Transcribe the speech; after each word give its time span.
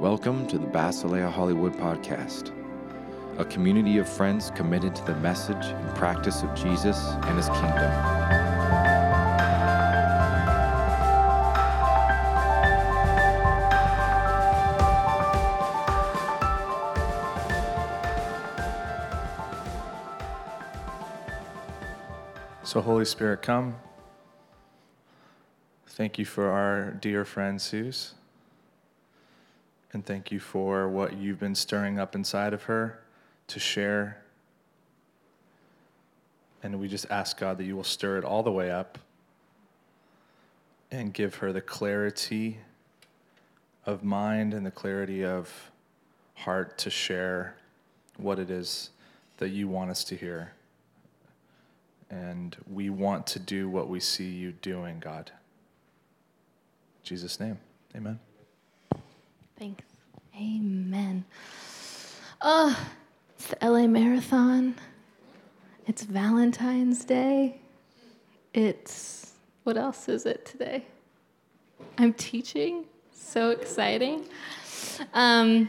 Welcome 0.00 0.46
to 0.46 0.58
the 0.58 0.66
Basileia 0.68 1.28
Hollywood 1.28 1.72
Podcast, 1.72 2.52
a 3.36 3.44
community 3.44 3.98
of 3.98 4.08
friends 4.08 4.52
committed 4.52 4.94
to 4.94 5.04
the 5.04 5.16
message 5.16 5.56
and 5.56 5.96
practice 5.96 6.44
of 6.44 6.54
Jesus 6.54 7.04
and 7.22 7.36
his 7.36 7.48
kingdom. 7.48 7.90
So, 22.62 22.80
Holy 22.80 23.04
Spirit, 23.04 23.42
come. 23.42 23.74
Thank 25.88 26.20
you 26.20 26.24
for 26.24 26.46
our 26.50 26.92
dear 26.92 27.24
friend 27.24 27.60
Suze. 27.60 28.14
And 29.92 30.04
thank 30.04 30.30
you 30.30 30.38
for 30.38 30.88
what 30.88 31.16
you've 31.16 31.40
been 31.40 31.54
stirring 31.54 31.98
up 31.98 32.14
inside 32.14 32.52
of 32.52 32.64
her 32.64 33.00
to 33.48 33.58
share. 33.58 34.22
And 36.62 36.78
we 36.78 36.88
just 36.88 37.06
ask 37.10 37.38
God 37.38 37.58
that 37.58 37.64
you 37.64 37.76
will 37.76 37.84
stir 37.84 38.18
it 38.18 38.24
all 38.24 38.42
the 38.42 38.52
way 38.52 38.70
up 38.70 38.98
and 40.90 41.12
give 41.12 41.36
her 41.36 41.52
the 41.52 41.60
clarity 41.60 42.58
of 43.86 44.04
mind 44.04 44.52
and 44.52 44.66
the 44.66 44.70
clarity 44.70 45.24
of 45.24 45.70
heart 46.34 46.76
to 46.78 46.90
share 46.90 47.56
what 48.16 48.38
it 48.38 48.50
is 48.50 48.90
that 49.38 49.50
you 49.50 49.68
want 49.68 49.90
us 49.90 50.04
to 50.04 50.16
hear. 50.16 50.52
And 52.10 52.56
we 52.70 52.90
want 52.90 53.26
to 53.28 53.38
do 53.38 53.68
what 53.68 53.88
we 53.88 54.00
see 54.00 54.30
you 54.30 54.52
doing, 54.52 54.98
God. 54.98 55.30
In 57.00 57.04
Jesus' 57.04 57.38
name, 57.38 57.58
amen. 57.94 58.18
Thanks. 59.58 59.84
Amen. 60.36 61.24
Oh, 62.40 62.88
it's 63.34 63.48
the 63.48 63.56
LA 63.60 63.88
Marathon. 63.88 64.76
It's 65.88 66.02
Valentine's 66.02 67.04
Day. 67.04 67.60
It's, 68.54 69.32
what 69.64 69.76
else 69.76 70.08
is 70.08 70.26
it 70.26 70.46
today? 70.46 70.84
I'm 71.98 72.12
teaching. 72.12 72.84
So 73.12 73.50
exciting. 73.50 74.26
Um, 75.12 75.68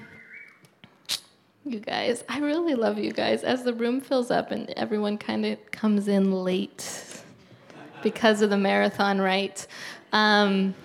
you 1.65 1.79
guys, 1.79 2.23
I 2.29 2.41
really 2.41 2.75
love 2.75 2.99
you 2.99 3.11
guys. 3.11 3.43
As 3.43 3.63
the 3.63 3.73
room 3.73 4.01
fills 4.01 4.29
up 4.29 4.51
and 4.51 4.69
everyone 4.71 5.17
kind 5.17 5.47
of 5.47 5.71
comes 5.71 6.07
in 6.07 6.31
late 6.31 7.23
because 8.03 8.43
of 8.43 8.51
the 8.51 8.57
marathon, 8.57 9.19
right? 9.19 9.65
Um, 10.13 10.75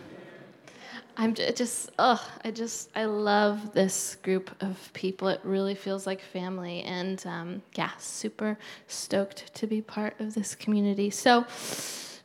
I'm 1.17 1.35
just, 1.35 1.91
oh, 1.99 2.21
I 2.45 2.51
just, 2.51 2.91
I 2.97 3.05
love 3.05 3.73
this 3.73 4.17
group 4.23 4.51
of 4.61 4.91
people. 4.95 5.29
It 5.29 5.41
really 5.45 5.77
feels 5.77 6.07
like 6.07 6.21
family. 6.21 6.83
And 6.83 7.25
um, 7.25 7.63
yeah, 7.77 7.91
super 7.99 8.59
stoked 8.89 9.55
to 9.55 9.67
be 9.69 9.81
part 9.81 10.19
of 10.19 10.35
this 10.35 10.57
community. 10.57 11.11
So, 11.11 11.47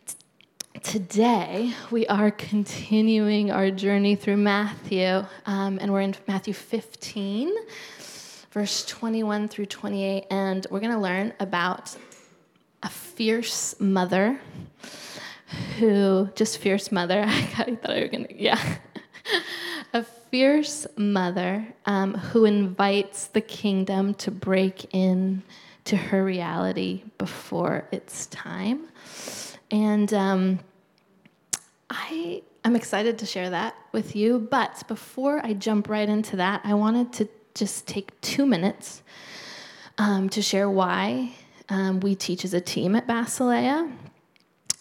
t- 0.07 0.15
today 0.81 1.73
we 1.91 2.07
are 2.07 2.31
continuing 2.31 3.51
our 3.51 3.69
journey 3.69 4.15
through 4.15 4.37
Matthew, 4.37 5.23
um, 5.45 5.77
and 5.79 5.93
we're 5.93 6.01
in 6.01 6.15
Matthew 6.27 6.53
15, 6.53 7.53
verse 8.51 8.85
21 8.85 9.49
through 9.49 9.67
28. 9.67 10.25
And 10.31 10.65
we're 10.71 10.79
going 10.79 10.93
to 10.93 10.99
learn 10.99 11.33
about 11.39 11.95
a 12.81 12.89
fierce 12.89 13.79
mother 13.79 14.39
who 15.77 16.29
just 16.35 16.57
fierce 16.57 16.91
mother. 16.91 17.23
I 17.27 17.41
thought 17.81 17.91
I 17.91 18.01
were 18.01 18.07
gonna, 18.07 18.27
yeah, 18.29 18.77
a 19.93 20.03
fierce 20.03 20.85
mother 20.97 21.67
um, 21.85 22.13
who 22.13 22.45
invites 22.45 23.27
the 23.27 23.41
kingdom 23.41 24.13
to 24.15 24.31
break 24.31 24.93
in 24.93 25.43
to 25.85 25.97
her 25.97 26.23
reality 26.23 27.03
before 27.17 27.87
its 27.91 28.27
time, 28.27 28.87
and 29.71 30.13
um, 30.13 30.59
I 31.89 32.43
I'm 32.63 32.75
excited 32.75 33.17
to 33.19 33.25
share 33.25 33.49
that 33.49 33.75
with 33.91 34.15
you. 34.15 34.39
But 34.39 34.87
before 34.87 35.43
I 35.43 35.53
jump 35.53 35.89
right 35.89 36.07
into 36.07 36.35
that, 36.35 36.61
I 36.63 36.73
wanted 36.73 37.13
to 37.13 37.29
just 37.55 37.87
take 37.87 38.19
two 38.21 38.45
minutes 38.45 39.01
um, 39.97 40.29
to 40.29 40.41
share 40.41 40.69
why 40.69 41.33
um, 41.69 41.99
we 41.99 42.15
teach 42.15 42.45
as 42.45 42.53
a 42.53 42.61
team 42.61 42.95
at 42.95 43.07
Basileia 43.07 43.91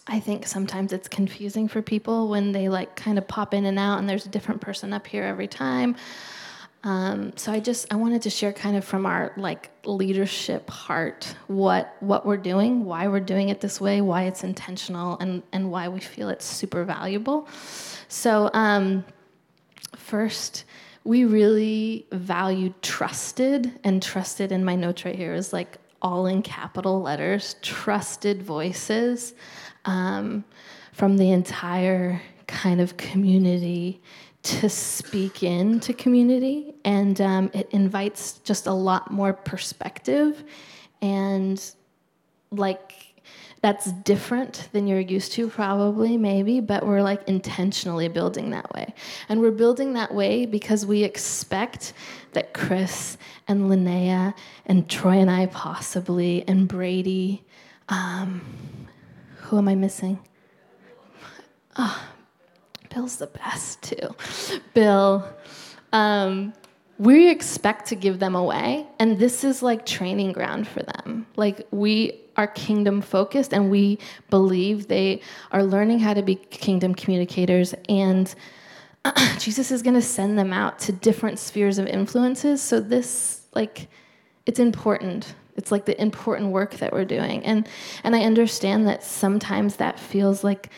I 0.09 0.19
think 0.19 0.47
sometimes 0.47 0.91
it's 0.91 1.07
confusing 1.07 1.67
for 1.67 1.81
people 1.81 2.29
when 2.29 2.51
they 2.51 2.67
like 2.67 2.95
kind 2.95 3.17
of 3.17 3.27
pop 3.27 3.53
in 3.53 3.65
and 3.65 3.77
out 3.77 3.99
and 3.99 4.09
there's 4.09 4.25
a 4.25 4.29
different 4.29 4.59
person 4.59 4.91
up 4.91 5.05
here 5.05 5.23
every 5.23 5.47
time. 5.47 5.95
Um, 6.83 7.33
so 7.35 7.51
I 7.51 7.59
just 7.59 7.93
I 7.93 7.95
wanted 7.97 8.21
to 8.23 8.29
share 8.29 8.51
kind 8.53 8.75
of 8.75 8.85
from 8.85 9.05
our 9.05 9.33
like 9.37 9.69
leadership 9.85 10.69
heart 10.69 11.35
what 11.47 11.95
what 11.99 12.25
we're 12.25 12.37
doing, 12.37 12.85
why 12.85 13.07
we're 13.07 13.19
doing 13.19 13.49
it 13.49 13.61
this 13.61 13.79
way, 13.79 14.01
why 14.01 14.23
it's 14.23 14.43
intentional, 14.43 15.17
and 15.19 15.43
and 15.51 15.71
why 15.71 15.89
we 15.89 15.99
feel 15.99 16.29
it's 16.29 16.45
super 16.45 16.85
valuable. 16.85 17.47
So 18.07 18.49
um, 18.53 19.03
first, 19.95 20.63
we 21.03 21.25
really 21.25 22.07
value 22.13 22.73
trusted, 22.81 23.77
and 23.83 24.01
trusted 24.01 24.53
in 24.53 24.63
my 24.63 24.75
notes 24.75 25.03
right 25.03 25.15
here 25.15 25.33
is 25.33 25.51
like 25.51 25.77
all 26.01 26.27
in 26.27 26.41
capital 26.41 27.01
letters, 27.01 27.55
trusted 27.61 28.41
voices 28.41 29.33
um, 29.85 30.43
from 30.93 31.17
the 31.17 31.31
entire 31.31 32.21
kind 32.47 32.81
of 32.81 32.97
community 32.97 34.01
to 34.41 34.69
speak 34.69 35.43
into 35.43 35.93
community. 35.93 36.73
And 36.85 37.19
um, 37.21 37.51
it 37.53 37.69
invites 37.71 38.39
just 38.39 38.67
a 38.67 38.73
lot 38.73 39.11
more 39.11 39.33
perspective 39.33 40.43
and 41.01 41.63
like 42.51 42.93
that's 43.61 43.91
different 43.91 44.69
than 44.71 44.87
you're 44.87 44.99
used 44.99 45.33
to 45.33 45.49
probably 45.49 46.17
maybe 46.17 46.61
but 46.61 46.85
we're 46.85 47.01
like 47.01 47.27
intentionally 47.27 48.07
building 48.07 48.51
that 48.51 48.73
way. 48.73 48.93
And 49.27 49.41
we're 49.41 49.51
building 49.51 49.93
that 49.93 50.13
way 50.13 50.45
because 50.45 50.85
we 50.85 51.03
expect 51.03 51.93
that 52.33 52.53
chris 52.53 53.17
and 53.47 53.69
linnea 53.69 54.33
and 54.65 54.87
troy 54.89 55.17
and 55.17 55.31
i 55.31 55.47
possibly 55.47 56.47
and 56.47 56.67
brady 56.67 57.43
um, 57.89 58.41
who 59.49 59.57
am 59.57 59.67
I 59.67 59.73
missing? 59.73 60.19
Oh, 61.75 62.07
Bill's 62.93 63.17
the 63.17 63.27
best 63.27 63.81
too. 63.81 64.15
Bill, 64.75 65.27
um, 65.91 66.53
we 66.99 67.31
expect 67.31 67.87
to 67.87 67.95
give 67.95 68.19
them 68.19 68.35
away, 68.35 68.85
and 68.99 69.17
this 69.17 69.43
is 69.43 69.63
like 69.63 69.87
training 69.87 70.33
ground 70.33 70.67
for 70.67 70.83
them. 70.83 71.25
Like 71.35 71.67
we 71.71 72.21
are 72.37 72.45
kingdom 72.45 73.01
focused, 73.01 73.51
and 73.51 73.71
we 73.71 73.97
believe 74.29 74.87
they 74.87 75.21
are 75.51 75.63
learning 75.63 75.97
how 75.99 76.13
to 76.13 76.21
be 76.21 76.35
kingdom 76.35 76.93
communicators, 76.93 77.73
and 77.87 78.33
Jesus 79.39 79.71
is 79.71 79.81
going 79.81 79.95
to 79.95 80.01
send 80.01 80.37
them 80.37 80.53
out 80.53 80.77
to 80.79 80.91
different 80.91 81.39
spheres 81.39 81.79
of 81.79 81.87
influences. 81.87 82.61
So 82.61 82.79
this, 82.79 83.47
like, 83.55 83.87
it's 84.45 84.59
important 84.59 85.33
it's 85.59 85.73
like 85.73 85.83
the 85.83 86.01
important 86.01 86.51
work 86.51 86.75
that 86.75 86.93
we're 86.93 87.03
doing. 87.03 87.45
And 87.45 87.67
and 88.05 88.15
I 88.15 88.21
understand 88.23 88.87
that 88.87 89.03
sometimes 89.03 89.75
that 89.75 89.99
feels 89.99 90.41
like 90.41 90.69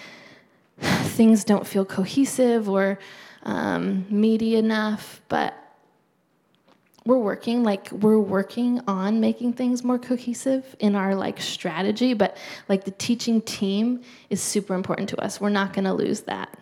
things 0.79 1.43
don't 1.43 1.67
feel 1.67 1.85
cohesive 1.85 2.67
or 2.67 2.97
um, 3.43 4.05
meaty 4.09 4.55
enough, 4.55 5.21
but 5.29 5.53
we're 7.05 7.17
working 7.17 7.63
like 7.63 7.91
we're 7.91 8.19
working 8.19 8.81
on 8.87 9.19
making 9.19 9.53
things 9.53 9.83
more 9.83 9.99
cohesive 9.99 10.75
in 10.79 10.95
our 10.95 11.15
like 11.15 11.41
strategy 11.41 12.13
but 12.13 12.37
like 12.69 12.83
the 12.83 12.91
teaching 12.91 13.41
team 13.41 14.01
is 14.29 14.39
super 14.39 14.75
important 14.75 15.09
to 15.09 15.19
us 15.19 15.41
we're 15.41 15.49
not 15.49 15.73
going 15.73 15.83
to 15.83 15.93
lose 15.93 16.21
that 16.21 16.55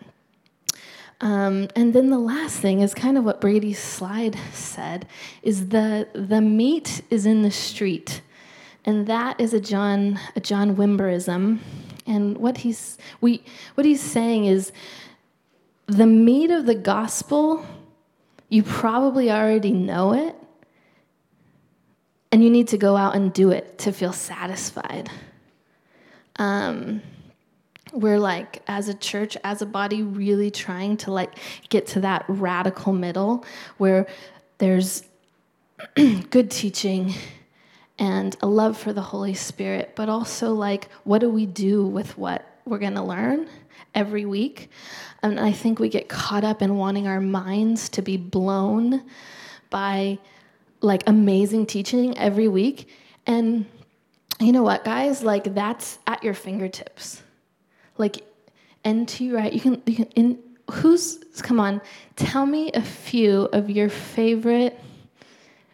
um, 1.20 1.68
and 1.76 1.92
then 1.92 2.08
the 2.08 2.18
last 2.18 2.60
thing 2.60 2.80
is 2.80 2.94
kind 2.94 3.18
of 3.18 3.24
what 3.24 3.40
Brady's 3.40 3.78
slide 3.78 4.36
said 4.52 5.06
is 5.42 5.68
the 5.68 6.08
the 6.14 6.40
meat 6.40 7.02
is 7.10 7.26
in 7.26 7.42
the 7.42 7.50
street. 7.50 8.22
And 8.86 9.06
that 9.06 9.38
is 9.38 9.52
a 9.52 9.60
John 9.60 10.18
a 10.34 10.40
John 10.40 10.76
Wimberism. 10.76 11.58
And 12.06 12.38
what 12.38 12.58
he's 12.58 12.96
we 13.20 13.42
what 13.74 13.84
he's 13.84 14.00
saying 14.00 14.46
is 14.46 14.72
the 15.86 16.06
meat 16.06 16.50
of 16.50 16.64
the 16.64 16.74
gospel, 16.74 17.66
you 18.48 18.62
probably 18.62 19.30
already 19.30 19.72
know 19.72 20.14
it. 20.14 20.34
And 22.32 22.44
you 22.44 22.48
need 22.48 22.68
to 22.68 22.78
go 22.78 22.96
out 22.96 23.16
and 23.16 23.32
do 23.32 23.50
it 23.50 23.76
to 23.78 23.92
feel 23.92 24.12
satisfied. 24.12 25.10
Um, 26.36 27.02
we're 27.92 28.18
like 28.18 28.62
as 28.66 28.88
a 28.88 28.94
church 28.94 29.36
as 29.44 29.62
a 29.62 29.66
body 29.66 30.02
really 30.02 30.50
trying 30.50 30.96
to 30.96 31.10
like 31.10 31.32
get 31.68 31.86
to 31.86 32.00
that 32.00 32.24
radical 32.28 32.92
middle 32.92 33.44
where 33.78 34.06
there's 34.58 35.02
good 36.30 36.50
teaching 36.50 37.14
and 37.98 38.36
a 38.42 38.46
love 38.46 38.76
for 38.76 38.92
the 38.92 39.02
holy 39.02 39.34
spirit 39.34 39.92
but 39.96 40.08
also 40.08 40.52
like 40.54 40.88
what 41.04 41.20
do 41.20 41.28
we 41.28 41.46
do 41.46 41.84
with 41.84 42.16
what 42.16 42.46
we're 42.64 42.78
going 42.78 42.94
to 42.94 43.02
learn 43.02 43.48
every 43.94 44.24
week. 44.24 44.70
And 45.22 45.38
I 45.38 45.52
think 45.52 45.78
we 45.78 45.88
get 45.88 46.08
caught 46.08 46.44
up 46.44 46.62
in 46.62 46.76
wanting 46.76 47.06
our 47.06 47.20
minds 47.20 47.88
to 47.90 48.02
be 48.02 48.16
blown 48.16 49.02
by 49.68 50.18
like 50.80 51.02
amazing 51.06 51.66
teaching 51.66 52.16
every 52.16 52.48
week. 52.48 52.88
And 53.26 53.66
you 54.38 54.52
know 54.52 54.62
what, 54.62 54.84
guys? 54.84 55.22
Like 55.22 55.54
that's 55.54 55.98
at 56.06 56.24
your 56.24 56.34
fingertips. 56.34 57.22
Like 58.00 58.24
NT 58.88 59.30
Wright, 59.30 59.52
you 59.52 59.60
can 59.60 59.82
you 59.86 59.94
can 59.94 60.06
in 60.16 60.38
who's 60.72 61.18
come 61.42 61.60
on, 61.60 61.80
tell 62.16 62.46
me 62.46 62.72
a 62.72 62.82
few 62.82 63.42
of 63.52 63.68
your 63.68 63.88
favorite 63.88 64.78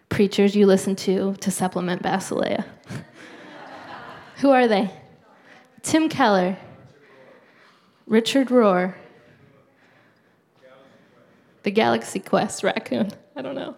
preachers 0.09 0.57
you 0.57 0.67
listen 0.67 0.97
to 0.97 1.35
to 1.35 1.51
supplement 1.51 2.03
Basileia. 2.03 2.65
Who 4.39 4.51
are 4.51 4.67
they? 4.67 4.91
Tim 5.83 6.09
Keller, 6.09 6.57
Richard 8.07 8.49
Rohr, 8.49 8.95
the 11.63 11.71
Galaxy 11.71 12.19
Quest 12.19 12.65
raccoon. 12.65 13.13
I 13.37 13.43
don't 13.43 13.55
know. 13.55 13.77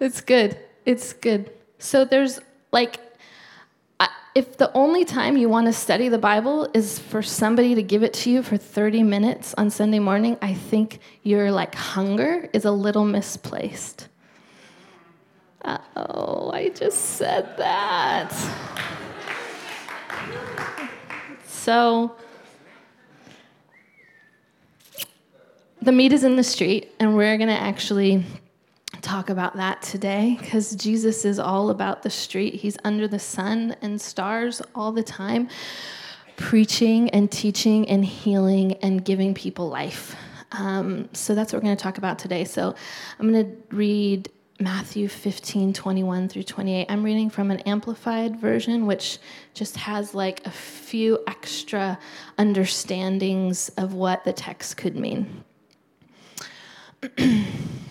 It's 0.00 0.20
good. 0.20 0.58
It's 0.84 1.12
good. 1.12 1.50
So 1.78 2.04
there's 2.04 2.40
like, 2.72 3.00
if 4.34 4.56
the 4.56 4.72
only 4.72 5.04
time 5.04 5.36
you 5.36 5.48
want 5.48 5.66
to 5.66 5.72
study 5.72 6.08
the 6.08 6.18
Bible 6.18 6.68
is 6.74 6.98
for 6.98 7.22
somebody 7.22 7.76
to 7.76 7.82
give 7.82 8.02
it 8.02 8.12
to 8.14 8.30
you 8.30 8.42
for 8.42 8.56
30 8.56 9.04
minutes 9.04 9.54
on 9.54 9.70
Sunday 9.70 10.00
morning, 10.00 10.36
I 10.42 10.54
think 10.54 10.98
your 11.22 11.52
like 11.52 11.74
hunger 11.74 12.48
is 12.52 12.64
a 12.64 12.72
little 12.72 13.04
misplaced. 13.04 14.08
Oh, 15.64 16.50
I 16.52 16.70
just 16.70 16.98
said 17.16 17.56
that. 17.56 18.34
So, 21.46 22.16
the 25.80 25.92
meat 25.92 26.12
is 26.12 26.24
in 26.24 26.36
the 26.36 26.44
street, 26.44 26.92
and 26.98 27.16
we're 27.16 27.38
going 27.38 27.48
to 27.48 27.54
actually 27.54 28.24
talk 29.04 29.28
about 29.28 29.54
that 29.56 29.82
today 29.82 30.36
because 30.40 30.74
Jesus 30.74 31.24
is 31.24 31.38
all 31.38 31.70
about 31.70 32.02
the 32.02 32.10
street. 32.10 32.54
He's 32.54 32.78
under 32.84 33.06
the 33.06 33.18
sun 33.18 33.76
and 33.82 34.00
stars 34.00 34.62
all 34.74 34.92
the 34.92 35.02
time, 35.02 35.48
preaching 36.36 37.10
and 37.10 37.30
teaching 37.30 37.88
and 37.88 38.04
healing 38.04 38.72
and 38.82 39.04
giving 39.04 39.34
people 39.34 39.68
life. 39.68 40.16
Um, 40.52 41.10
so 41.12 41.34
that's 41.34 41.52
what 41.52 41.58
we're 41.58 41.66
going 41.66 41.76
to 41.76 41.82
talk 41.82 41.98
about 41.98 42.18
today. 42.18 42.44
So 42.44 42.74
I'm 43.18 43.30
going 43.30 43.44
to 43.44 43.76
read 43.76 44.30
Matthew 44.58 45.08
15, 45.08 45.74
21 45.74 46.28
through 46.28 46.44
28. 46.44 46.86
I'm 46.88 47.02
reading 47.02 47.28
from 47.28 47.50
an 47.50 47.60
amplified 47.60 48.40
version, 48.40 48.86
which 48.86 49.18
just 49.52 49.76
has 49.76 50.14
like 50.14 50.46
a 50.46 50.50
few 50.50 51.18
extra 51.26 51.98
understandings 52.38 53.68
of 53.76 53.92
what 53.92 54.24
the 54.24 54.32
text 54.32 54.78
could 54.78 54.96
mean. 54.96 55.44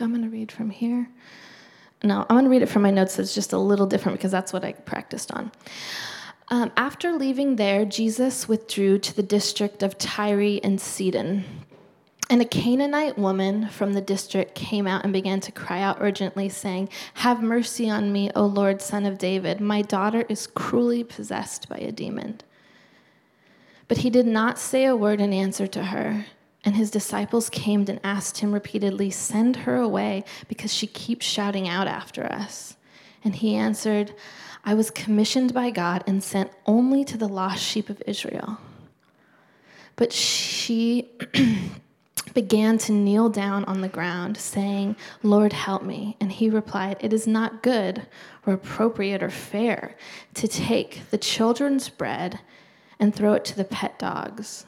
So 0.00 0.06
I'm 0.06 0.12
going 0.12 0.22
to 0.22 0.30
read 0.30 0.50
from 0.50 0.70
here. 0.70 1.10
No, 2.02 2.20
I'm 2.20 2.36
going 2.36 2.44
to 2.44 2.50
read 2.50 2.62
it 2.62 2.70
from 2.70 2.80
my 2.80 2.90
notes. 2.90 3.18
It's 3.18 3.34
just 3.34 3.52
a 3.52 3.58
little 3.58 3.84
different 3.84 4.16
because 4.16 4.30
that's 4.30 4.50
what 4.50 4.64
I 4.64 4.72
practiced 4.72 5.30
on. 5.30 5.52
Um, 6.48 6.72
after 6.74 7.12
leaving 7.12 7.56
there, 7.56 7.84
Jesus 7.84 8.48
withdrew 8.48 8.98
to 9.00 9.14
the 9.14 9.22
district 9.22 9.82
of 9.82 9.98
Tyre 9.98 10.58
and 10.64 10.80
Sidon. 10.80 11.44
And 12.30 12.40
a 12.40 12.46
Canaanite 12.46 13.18
woman 13.18 13.68
from 13.68 13.92
the 13.92 14.00
district 14.00 14.54
came 14.54 14.86
out 14.86 15.04
and 15.04 15.12
began 15.12 15.38
to 15.40 15.52
cry 15.52 15.82
out 15.82 15.98
urgently, 16.00 16.48
saying, 16.48 16.88
Have 17.12 17.42
mercy 17.42 17.90
on 17.90 18.10
me, 18.10 18.30
O 18.34 18.46
Lord, 18.46 18.80
son 18.80 19.04
of 19.04 19.18
David. 19.18 19.60
My 19.60 19.82
daughter 19.82 20.24
is 20.30 20.46
cruelly 20.46 21.04
possessed 21.04 21.68
by 21.68 21.76
a 21.76 21.92
demon. 21.92 22.40
But 23.86 23.98
he 23.98 24.08
did 24.08 24.26
not 24.26 24.58
say 24.58 24.86
a 24.86 24.96
word 24.96 25.20
in 25.20 25.34
answer 25.34 25.66
to 25.66 25.84
her. 25.84 26.24
And 26.64 26.76
his 26.76 26.90
disciples 26.90 27.48
came 27.48 27.86
and 27.88 28.00
asked 28.04 28.38
him 28.38 28.52
repeatedly, 28.52 29.10
Send 29.10 29.56
her 29.56 29.76
away, 29.76 30.24
because 30.48 30.72
she 30.72 30.86
keeps 30.86 31.24
shouting 31.24 31.68
out 31.68 31.88
after 31.88 32.24
us. 32.24 32.76
And 33.24 33.34
he 33.34 33.54
answered, 33.54 34.14
I 34.64 34.74
was 34.74 34.90
commissioned 34.90 35.54
by 35.54 35.70
God 35.70 36.04
and 36.06 36.22
sent 36.22 36.50
only 36.66 37.04
to 37.04 37.16
the 37.16 37.28
lost 37.28 37.62
sheep 37.62 37.88
of 37.88 38.02
Israel. 38.06 38.58
But 39.96 40.12
she 40.12 41.10
began 42.34 42.78
to 42.78 42.92
kneel 42.92 43.28
down 43.30 43.64
on 43.64 43.80
the 43.80 43.88
ground, 43.88 44.36
saying, 44.36 44.96
Lord, 45.22 45.52
help 45.52 45.82
me. 45.82 46.16
And 46.20 46.30
he 46.30 46.50
replied, 46.50 46.98
It 47.00 47.12
is 47.12 47.26
not 47.26 47.62
good 47.62 48.06
or 48.46 48.52
appropriate 48.52 49.22
or 49.22 49.30
fair 49.30 49.96
to 50.34 50.46
take 50.46 51.10
the 51.10 51.18
children's 51.18 51.88
bread 51.88 52.40
and 52.98 53.14
throw 53.14 53.32
it 53.32 53.44
to 53.46 53.56
the 53.56 53.64
pet 53.64 53.98
dogs. 53.98 54.66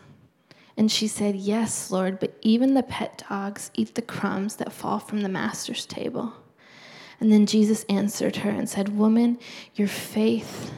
And 0.77 0.91
she 0.91 1.07
said, 1.07 1.37
Yes, 1.37 1.91
Lord, 1.91 2.19
but 2.19 2.37
even 2.41 2.75
the 2.75 2.83
pet 2.83 3.25
dogs 3.29 3.71
eat 3.75 3.95
the 3.95 4.03
crumbs 4.03 4.57
that 4.57 4.73
fall 4.73 4.99
from 4.99 5.21
the 5.21 5.29
master's 5.29 5.87
table. 5.87 6.33
And 7.21 7.33
then 7.33 7.47
Jesus 7.47 7.85
answered 7.89 8.37
her 8.37 8.51
and 8.51 8.69
said, 8.69 8.97
Woman, 8.97 9.39
your 9.75 9.89
faith, 9.89 10.73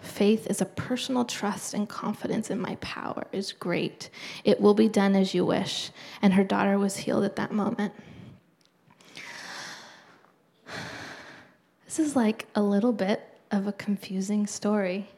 faith 0.00 0.46
is 0.48 0.60
a 0.60 0.66
personal 0.66 1.24
trust 1.24 1.74
and 1.74 1.88
confidence 1.88 2.50
in 2.50 2.60
my 2.60 2.76
power 2.76 3.26
is 3.32 3.52
great. 3.52 4.10
It 4.44 4.60
will 4.60 4.74
be 4.74 4.88
done 4.88 5.16
as 5.16 5.34
you 5.34 5.44
wish. 5.44 5.90
And 6.22 6.34
her 6.34 6.44
daughter 6.44 6.78
was 6.78 6.98
healed 6.98 7.24
at 7.24 7.36
that 7.36 7.52
moment. 7.52 7.94
This 11.86 11.98
is 11.98 12.14
like 12.14 12.46
a 12.54 12.62
little 12.62 12.92
bit 12.92 13.22
of 13.50 13.66
a 13.66 13.72
confusing 13.72 14.46
story. 14.46 15.08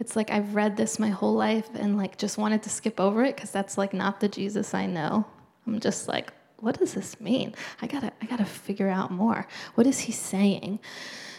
It's 0.00 0.14
like 0.14 0.30
I've 0.30 0.54
read 0.54 0.76
this 0.76 0.98
my 0.98 1.08
whole 1.08 1.34
life 1.34 1.68
and 1.74 1.96
like 1.96 2.16
just 2.18 2.38
wanted 2.38 2.62
to 2.62 2.70
skip 2.70 3.00
over 3.00 3.24
it 3.24 3.34
because 3.34 3.50
that's 3.50 3.76
like 3.76 3.92
not 3.92 4.20
the 4.20 4.28
Jesus 4.28 4.74
I 4.74 4.86
know. 4.86 5.26
I'm 5.66 5.80
just 5.80 6.08
like, 6.08 6.32
what 6.60 6.78
does 6.78 6.94
this 6.94 7.20
mean? 7.20 7.54
I 7.82 7.86
gotta, 7.86 8.12
I 8.22 8.26
gotta 8.26 8.44
figure 8.44 8.88
out 8.88 9.10
more. 9.10 9.46
What 9.74 9.86
is 9.86 10.00
he 10.00 10.12
saying? 10.12 10.80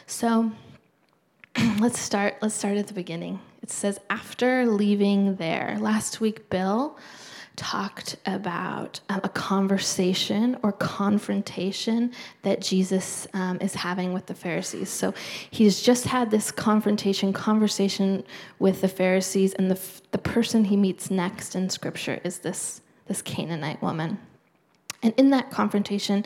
So 0.08 0.52
let's 1.80 2.00
start. 2.00 2.38
Let's 2.42 2.56
start 2.56 2.78
at 2.78 2.88
the 2.88 2.94
beginning. 2.94 3.40
It 3.62 3.72
says 3.72 4.00
after 4.10 4.66
leaving 4.66 5.36
there. 5.36 5.78
Last 5.80 6.22
week, 6.22 6.50
Bill 6.50 6.98
talked 7.60 8.16
about 8.26 9.02
um, 9.10 9.20
a 9.22 9.28
conversation 9.28 10.58
or 10.64 10.72
confrontation 10.72 12.14
that 12.44 12.62
Jesus 12.62 13.28
um, 13.34 13.58
is 13.60 13.76
having 13.76 14.14
with 14.14 14.28
the 14.28 14.34
Pharisees. 14.34 14.90
So 14.90 15.14
he's 15.52 15.82
just 15.82 16.06
had 16.06 16.32
this 16.32 16.52
confrontation, 16.52 17.34
conversation 17.34 18.24
with 18.60 18.80
the 18.80 18.88
Pharisees, 18.88 19.54
and 19.56 19.70
the, 19.70 19.80
the 20.12 20.18
person 20.18 20.64
he 20.64 20.78
meets 20.78 21.12
next 21.12 21.54
in 21.54 21.70
Scripture 21.70 22.22
is 22.24 22.40
this, 22.40 22.82
this 23.08 23.22
Canaanite 23.22 23.82
woman. 23.82 24.18
And 25.04 25.14
in 25.18 25.30
that 25.32 25.52
confrontation, 25.52 26.26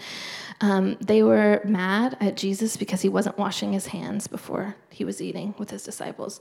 um, 0.62 0.98
they 1.02 1.24
were 1.24 1.62
mad 1.66 2.16
at 2.20 2.38
Jesus 2.38 2.78
because 2.78 3.02
he 3.02 3.10
wasn't 3.10 3.40
washing 3.40 3.74
his 3.74 3.88
hands 3.88 4.28
before 4.28 4.76
he 4.92 5.04
was 5.04 5.20
eating 5.20 5.56
with 5.58 5.72
his 5.72 5.84
disciples. 5.84 6.40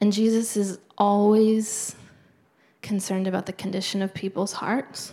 And 0.00 0.12
Jesus 0.12 0.56
is 0.56 0.78
always 0.96 1.96
concerned 2.88 3.26
about 3.26 3.44
the 3.44 3.52
condition 3.52 4.00
of 4.00 4.14
people's 4.14 4.54
hearts. 4.54 5.12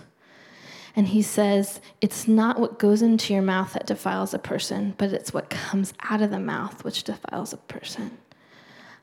And 0.96 1.10
he 1.10 1.22
says, 1.22 1.82
It's 2.00 2.26
not 2.26 2.58
what 2.58 2.80
goes 2.80 3.02
into 3.02 3.34
your 3.34 3.42
mouth 3.42 3.74
that 3.74 3.86
defiles 3.86 4.34
a 4.34 4.40
person, 4.40 4.96
but 4.98 5.12
it's 5.12 5.34
what 5.34 5.50
comes 5.50 5.94
out 6.02 6.22
of 6.22 6.32
the 6.32 6.40
mouth 6.40 6.86
which 6.86 7.04
defiles 7.04 7.52
a 7.52 7.58
person. 7.58 8.18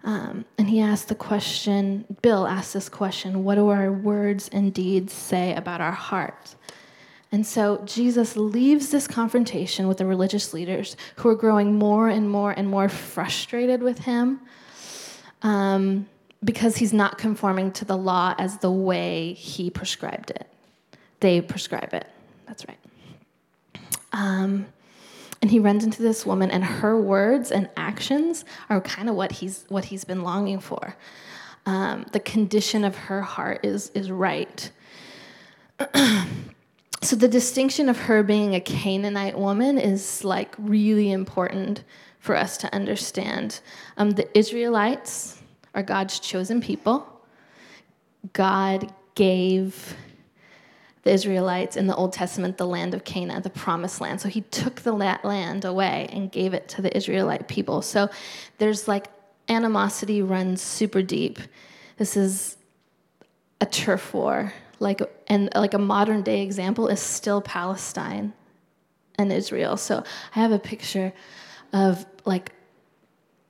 Um, 0.03 0.47
and 0.57 0.71
he 0.71 0.81
asked 0.81 1.09
the 1.09 1.15
question, 1.15 2.07
Bill 2.23 2.47
asked 2.47 2.73
this 2.73 2.89
question 2.89 3.45
what 3.45 3.57
do 3.57 3.69
our 3.69 3.93
words 3.93 4.49
and 4.49 4.73
deeds 4.73 5.13
say 5.13 5.55
about 5.55 5.83
our 5.83 5.93
heart? 5.93 6.57
And 7.31 7.47
so 7.47 7.83
Jesus 7.85 8.37
leaves 8.37 8.91
this 8.91 9.07
confrontation 9.07 9.87
with 9.87 9.99
the 9.99 10.07
religious 10.07 10.53
leaders 10.53 10.97
who 11.17 11.29
are 11.29 11.35
growing 11.35 11.79
more 11.79 12.09
and 12.09 12.29
more 12.29 12.53
and 12.53 12.69
more 12.69 12.89
frustrated 12.89 13.83
with 13.83 14.01
him. 14.01 14.41
Um, 15.43 16.07
because 16.45 16.77
he's 16.77 16.93
not 16.93 17.19
conforming 17.19 17.73
to 17.73 17.85
the 17.85 17.97
law 17.97 18.35
as 18.39 18.59
the 18.59 18.71
way 18.71 19.33
he 19.35 19.71
prescribed 19.71 20.31
it. 20.31 20.49
They 21.21 21.41
prescribe 21.41 21.95
it. 21.95 22.07
That's 22.47 22.67
right. 22.67 22.79
Um, 24.13 24.67
and 25.41 25.51
he 25.51 25.59
runs 25.59 25.85
into 25.85 26.03
this 26.03 26.25
woman, 26.25 26.51
and 26.51 26.65
her 26.65 27.01
words 27.01 27.51
and 27.51 27.69
actions 27.77 28.45
are 28.71 28.81
kind 28.81 29.09
of 29.09 29.17
what 29.17 29.33
he's 29.33 29.65
what 29.69 29.87
he's 29.87 30.05
been 30.05 30.23
longing 30.23 30.61
for. 30.61 30.97
Um, 31.67 32.07
the 32.13 32.21
condition 32.21 32.85
of 32.85 32.97
her 32.97 33.23
heart 33.23 33.65
is 33.65 33.91
is 33.91 34.11
right. 34.11 34.71
so 37.03 37.17
the 37.17 37.29
distinction 37.29 37.89
of 37.89 37.99
her 37.99 38.23
being 38.23 38.55
a 38.55 38.61
Canaanite 38.61 39.39
woman 39.39 39.79
is 39.79 40.23
like 40.23 40.55
really 40.59 41.11
important 41.11 41.83
for 42.21 42.37
us 42.37 42.57
to 42.59 42.73
understand. 42.73 43.61
Um, 43.97 44.11
the 44.11 44.39
Israelites 44.39 45.42
are 45.75 45.83
God's 45.83 46.19
chosen 46.19 46.61
people. 46.61 47.07
God 48.33 48.93
gave 49.15 49.97
the 51.03 51.11
Israelites 51.11 51.77
in 51.77 51.87
the 51.87 51.97
Old 51.97 52.13
Testament 52.13 52.57
the 52.57 52.67
land 52.67 52.95
of 52.95 53.05
Canaan, 53.05 53.43
the 53.43 53.51
promised 53.51 54.01
land. 54.01 54.21
So 54.21 54.29
he 54.29 54.43
took 54.43 54.77
the 54.83 54.93
land 54.93 55.65
away 55.65 56.09
and 56.13 56.31
gave 56.31 56.55
it 56.55 56.69
to 56.71 56.83
the 56.83 56.97
Israelite 56.97 57.49
people. 57.49 57.83
So 57.83 58.09
there's 58.59 58.87
like 58.87 59.09
animosity 59.49 60.23
runs 60.23 60.63
super 60.63 61.03
deep. 61.03 61.41
This 61.97 62.17
is 62.17 62.57
a 63.61 63.67
turf 63.67 64.15
war. 64.15 64.53
Like 64.79 65.03
and 65.29 65.49
like 65.55 65.75
a 65.75 65.79
modern 65.79 66.23
day 66.23 66.43
example 66.43 66.89
is 66.89 67.01
still 67.01 67.41
Palestine 67.41 68.33
and 69.19 69.33
Israel. 69.33 69.77
So 69.77 70.05
I 70.35 70.41
have 70.41 70.53
a 70.53 70.59
picture 70.59 71.13
of 71.73 72.05
like 72.25 72.53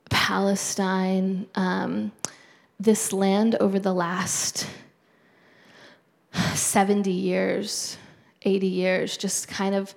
Palestine, 0.09 1.47
um, 1.55 2.11
this 2.79 3.13
land 3.13 3.55
over 3.59 3.79
the 3.79 3.93
last 3.93 4.67
70 6.53 7.11
years, 7.11 7.97
80 8.41 8.67
years, 8.67 9.17
just 9.17 9.47
kind 9.47 9.75
of 9.75 9.93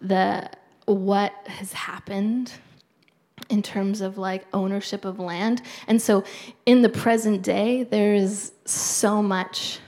the 0.00 0.48
what 0.86 1.32
has 1.46 1.72
happened 1.72 2.52
in 3.48 3.62
terms 3.62 4.00
of 4.00 4.18
like 4.18 4.44
ownership 4.52 5.04
of 5.04 5.18
land. 5.18 5.62
And 5.86 6.00
so 6.00 6.24
in 6.66 6.82
the 6.82 6.88
present 6.88 7.42
day, 7.42 7.84
there 7.84 8.14
is 8.14 8.52
so 8.64 9.22
much 9.22 9.78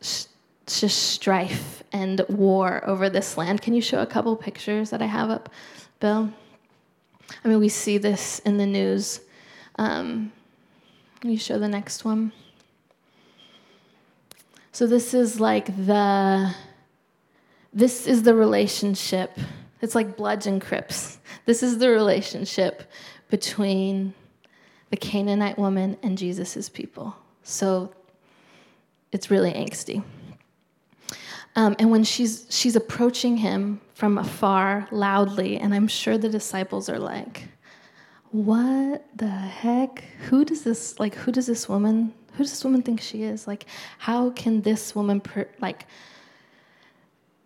sh- 0.00 0.24
just 0.66 1.10
strife 1.10 1.82
and 1.92 2.24
war 2.28 2.82
over 2.86 3.08
this 3.10 3.36
land. 3.36 3.62
Can 3.62 3.74
you 3.74 3.82
show 3.82 4.00
a 4.00 4.06
couple 4.06 4.34
pictures 4.36 4.90
that 4.90 5.02
I 5.02 5.06
have 5.06 5.30
up, 5.30 5.48
Bill? 5.98 6.32
I 7.44 7.48
mean, 7.48 7.58
we 7.58 7.68
see 7.68 7.98
this 7.98 8.40
in 8.40 8.56
the 8.58 8.66
news. 8.66 9.20
Um, 9.76 10.32
can 11.20 11.30
you 11.30 11.38
show 11.38 11.58
the 11.58 11.68
next 11.68 12.04
one? 12.04 12.32
So 14.72 14.86
this 14.86 15.14
is 15.14 15.40
like 15.40 15.66
the 15.86 16.54
this 17.72 18.06
is 18.06 18.22
the 18.22 18.34
relationship. 18.34 19.38
It's 19.80 19.94
like 19.94 20.16
Bloods 20.16 20.46
and 20.46 20.60
Crips. 20.60 21.18
This 21.46 21.62
is 21.62 21.78
the 21.78 21.90
relationship 21.90 22.90
between 23.30 24.14
the 24.90 24.96
Canaanite 24.96 25.58
woman 25.58 25.96
and 26.02 26.18
Jesus' 26.18 26.68
people. 26.68 27.16
So 27.42 27.92
it's 29.12 29.30
really 29.30 29.52
angsty. 29.52 30.02
Um, 31.56 31.76
and 31.78 31.90
when 31.90 32.04
she's 32.04 32.46
she's 32.50 32.76
approaching 32.76 33.38
him 33.38 33.80
from 34.00 34.16
afar 34.16 34.88
loudly, 34.90 35.58
and 35.58 35.74
I'm 35.74 35.86
sure 35.86 36.16
the 36.16 36.30
disciples 36.30 36.88
are 36.88 36.98
like, 36.98 37.48
"What 38.30 39.04
the 39.14 39.28
heck? 39.28 40.02
Who 40.30 40.42
does 40.46 40.64
this 40.64 40.98
like? 40.98 41.14
Who 41.16 41.30
does 41.30 41.44
this 41.44 41.68
woman? 41.68 42.14
Who 42.32 42.38
does 42.44 42.50
this 42.50 42.64
woman 42.64 42.80
think 42.80 43.02
she 43.02 43.24
is? 43.24 43.46
Like, 43.46 43.66
how 43.98 44.30
can 44.30 44.62
this 44.62 44.94
woman 44.94 45.20
per, 45.20 45.46
like 45.60 45.84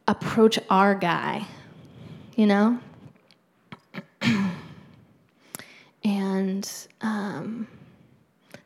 approach 0.06 0.60
our 0.70 0.94
guy? 0.94 1.44
You 2.36 2.46
know?" 2.46 2.78
and 6.04 6.70
um, 7.00 7.66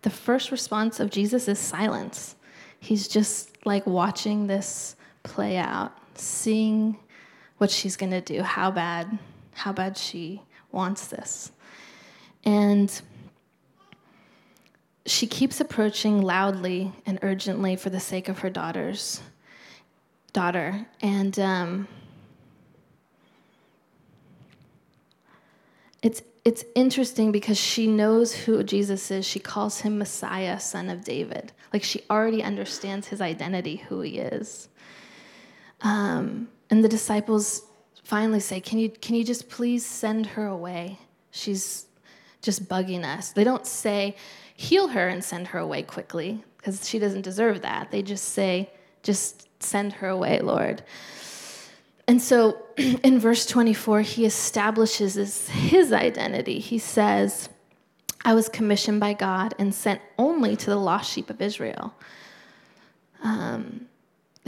the 0.02 0.10
first 0.10 0.50
response 0.50 1.00
of 1.00 1.08
Jesus 1.08 1.48
is 1.48 1.58
silence. 1.58 2.36
He's 2.80 3.08
just 3.08 3.64
like 3.64 3.86
watching 3.86 4.46
this 4.46 4.94
play 5.22 5.56
out, 5.56 5.92
seeing 6.16 6.98
what 7.58 7.70
she's 7.70 7.96
going 7.96 8.12
to 8.12 8.20
do, 8.20 8.42
how 8.42 8.70
bad, 8.70 9.18
how 9.54 9.72
bad 9.72 9.96
she 9.96 10.42
wants 10.72 11.08
this. 11.08 11.52
And 12.44 13.00
she 15.06 15.26
keeps 15.26 15.60
approaching 15.60 16.22
loudly 16.22 16.92
and 17.06 17.18
urgently 17.22 17.76
for 17.76 17.90
the 17.90 18.00
sake 18.00 18.28
of 18.28 18.40
her 18.40 18.50
daughter's 18.50 19.20
daughter. 20.32 20.86
And 21.00 21.38
um, 21.38 21.88
it's 26.02 26.22
it's 26.44 26.64
interesting 26.74 27.32
because 27.32 27.58
she 27.58 27.86
knows 27.86 28.32
who 28.32 28.62
Jesus 28.62 29.10
is. 29.10 29.26
She 29.26 29.38
calls 29.38 29.80
him 29.80 29.98
Messiah, 29.98 30.58
son 30.60 30.88
of 30.88 31.04
David. 31.04 31.52
Like 31.72 31.82
she 31.82 32.02
already 32.08 32.42
understands 32.42 33.08
his 33.08 33.20
identity, 33.20 33.76
who 33.76 34.00
he 34.00 34.18
is. 34.18 34.68
Um, 35.82 36.48
and 36.70 36.84
the 36.84 36.88
disciples 36.88 37.62
finally 38.04 38.40
say, 38.40 38.60
can 38.60 38.78
you, 38.78 38.90
can 38.90 39.14
you 39.14 39.24
just 39.24 39.48
please 39.48 39.84
send 39.84 40.26
her 40.26 40.46
away? 40.46 40.98
She's 41.30 41.86
just 42.42 42.68
bugging 42.68 43.04
us. 43.04 43.32
They 43.32 43.44
don't 43.44 43.66
say, 43.66 44.16
heal 44.54 44.88
her 44.88 45.08
and 45.08 45.22
send 45.22 45.48
her 45.48 45.58
away 45.58 45.82
quickly, 45.82 46.42
because 46.56 46.88
she 46.88 46.98
doesn't 46.98 47.22
deserve 47.22 47.62
that. 47.62 47.90
They 47.90 48.02
just 48.02 48.30
say, 48.30 48.70
just 49.02 49.48
send 49.62 49.92
her 49.94 50.08
away, 50.08 50.40
Lord. 50.40 50.82
And 52.06 52.22
so 52.22 52.58
in 52.76 53.18
verse 53.18 53.46
24, 53.46 54.00
he 54.02 54.24
establishes 54.24 55.14
his, 55.14 55.48
his 55.48 55.92
identity. 55.92 56.58
He 56.58 56.78
says, 56.78 57.48
I 58.24 58.34
was 58.34 58.48
commissioned 58.48 59.00
by 59.00 59.12
God 59.12 59.54
and 59.58 59.74
sent 59.74 60.00
only 60.18 60.56
to 60.56 60.70
the 60.70 60.76
lost 60.76 61.12
sheep 61.12 61.30
of 61.30 61.40
Israel. 61.40 61.94
Um, 63.22 63.87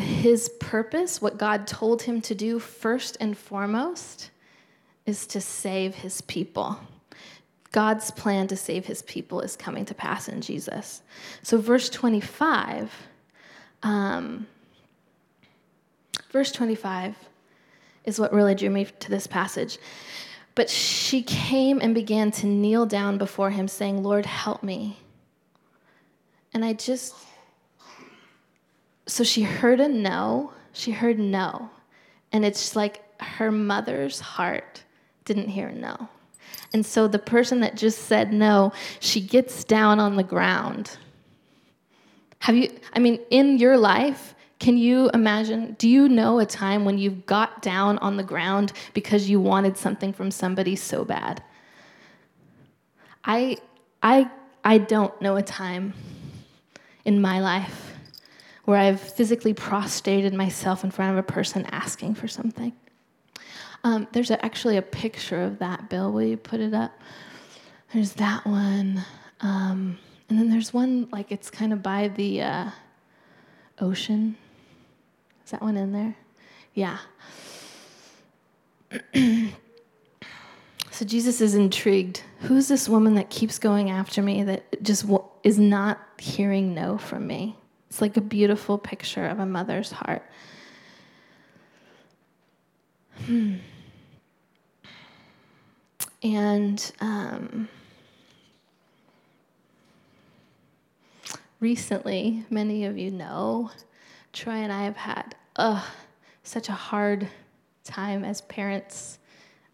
his 0.00 0.48
purpose, 0.60 1.20
what 1.20 1.38
God 1.38 1.66
told 1.66 2.02
him 2.02 2.20
to 2.22 2.34
do 2.34 2.58
first 2.58 3.16
and 3.20 3.36
foremost, 3.36 4.30
is 5.06 5.26
to 5.28 5.40
save 5.40 5.94
his 5.94 6.20
people. 6.22 6.78
God's 7.72 8.10
plan 8.10 8.48
to 8.48 8.56
save 8.56 8.86
his 8.86 9.02
people 9.02 9.40
is 9.40 9.56
coming 9.56 9.84
to 9.86 9.94
pass 9.94 10.28
in 10.28 10.40
Jesus. 10.40 11.02
So, 11.42 11.58
verse 11.58 11.88
25, 11.88 12.92
um, 13.82 14.46
verse 16.30 16.50
25 16.50 17.16
is 18.04 18.18
what 18.18 18.32
really 18.32 18.54
drew 18.54 18.70
me 18.70 18.86
to 18.86 19.10
this 19.10 19.26
passage. 19.26 19.78
But 20.54 20.68
she 20.68 21.22
came 21.22 21.80
and 21.80 21.94
began 21.94 22.32
to 22.32 22.46
kneel 22.46 22.86
down 22.86 23.18
before 23.18 23.50
him, 23.50 23.68
saying, 23.68 24.02
Lord, 24.02 24.26
help 24.26 24.62
me. 24.62 24.98
And 26.52 26.64
I 26.64 26.72
just 26.72 27.14
so 29.10 29.24
she 29.24 29.42
heard 29.42 29.80
a 29.80 29.88
no. 29.88 30.52
She 30.72 30.92
heard 30.92 31.18
no. 31.18 31.68
And 32.32 32.44
it's 32.44 32.76
like 32.76 33.02
her 33.20 33.50
mother's 33.50 34.20
heart 34.20 34.84
didn't 35.24 35.48
hear 35.48 35.70
no. 35.70 36.08
And 36.72 36.86
so 36.86 37.08
the 37.08 37.18
person 37.18 37.60
that 37.60 37.76
just 37.76 38.04
said 38.04 38.32
no, 38.32 38.72
she 39.00 39.20
gets 39.20 39.64
down 39.64 39.98
on 39.98 40.14
the 40.14 40.22
ground. 40.22 40.96
Have 42.38 42.54
you, 42.54 42.70
I 42.92 43.00
mean, 43.00 43.18
in 43.30 43.58
your 43.58 43.76
life, 43.76 44.34
can 44.60 44.78
you 44.78 45.10
imagine? 45.12 45.74
Do 45.78 45.88
you 45.88 46.08
know 46.08 46.38
a 46.38 46.46
time 46.46 46.84
when 46.84 46.98
you've 46.98 47.26
got 47.26 47.62
down 47.62 47.98
on 47.98 48.16
the 48.16 48.22
ground 48.22 48.72
because 48.94 49.28
you 49.28 49.40
wanted 49.40 49.76
something 49.76 50.12
from 50.12 50.30
somebody 50.30 50.76
so 50.76 51.04
bad? 51.04 51.42
I, 53.24 53.56
I, 54.02 54.30
I 54.64 54.78
don't 54.78 55.20
know 55.20 55.36
a 55.36 55.42
time 55.42 55.94
in 57.04 57.20
my 57.20 57.40
life 57.40 57.89
where 58.70 58.78
I've 58.78 59.00
physically 59.00 59.52
prostrated 59.52 60.32
myself 60.32 60.84
in 60.84 60.92
front 60.92 61.10
of 61.10 61.18
a 61.18 61.24
person 61.24 61.66
asking 61.72 62.14
for 62.14 62.28
something. 62.28 62.72
Um, 63.82 64.06
there's 64.12 64.30
a, 64.30 64.44
actually 64.44 64.76
a 64.76 64.82
picture 64.82 65.42
of 65.42 65.58
that, 65.58 65.90
Bill. 65.90 66.12
Will 66.12 66.22
you 66.22 66.36
put 66.36 66.60
it 66.60 66.72
up? 66.72 66.92
There's 67.92 68.12
that 68.12 68.46
one. 68.46 69.04
Um, 69.40 69.98
and 70.28 70.38
then 70.38 70.50
there's 70.50 70.72
one, 70.72 71.08
like, 71.10 71.32
it's 71.32 71.50
kind 71.50 71.72
of 71.72 71.82
by 71.82 72.08
the 72.08 72.42
uh, 72.42 72.70
ocean. 73.80 74.36
Is 75.44 75.50
that 75.50 75.62
one 75.62 75.76
in 75.76 75.90
there? 75.90 76.14
Yeah. 76.72 76.98
so 80.92 81.04
Jesus 81.04 81.40
is 81.40 81.56
intrigued. 81.56 82.22
Who's 82.42 82.68
this 82.68 82.88
woman 82.88 83.16
that 83.16 83.30
keeps 83.30 83.58
going 83.58 83.90
after 83.90 84.22
me 84.22 84.44
that 84.44 84.80
just 84.80 85.06
is 85.42 85.58
not 85.58 85.98
hearing 86.18 86.72
no 86.72 86.98
from 86.98 87.26
me? 87.26 87.56
It's 87.90 88.00
like 88.00 88.16
a 88.16 88.20
beautiful 88.20 88.78
picture 88.78 89.26
of 89.26 89.40
a 89.40 89.46
mother's 89.46 89.90
heart. 89.90 90.22
Hmm. 93.26 93.56
And 96.22 96.92
um, 97.00 97.68
recently, 101.58 102.44
many 102.48 102.84
of 102.84 102.96
you 102.96 103.10
know, 103.10 103.72
Troy 104.32 104.52
and 104.52 104.72
I 104.72 104.84
have 104.84 104.96
had 104.96 105.34
such 106.44 106.68
a 106.68 106.72
hard 106.72 107.26
time 107.82 108.24
as 108.24 108.42
parents. 108.42 109.18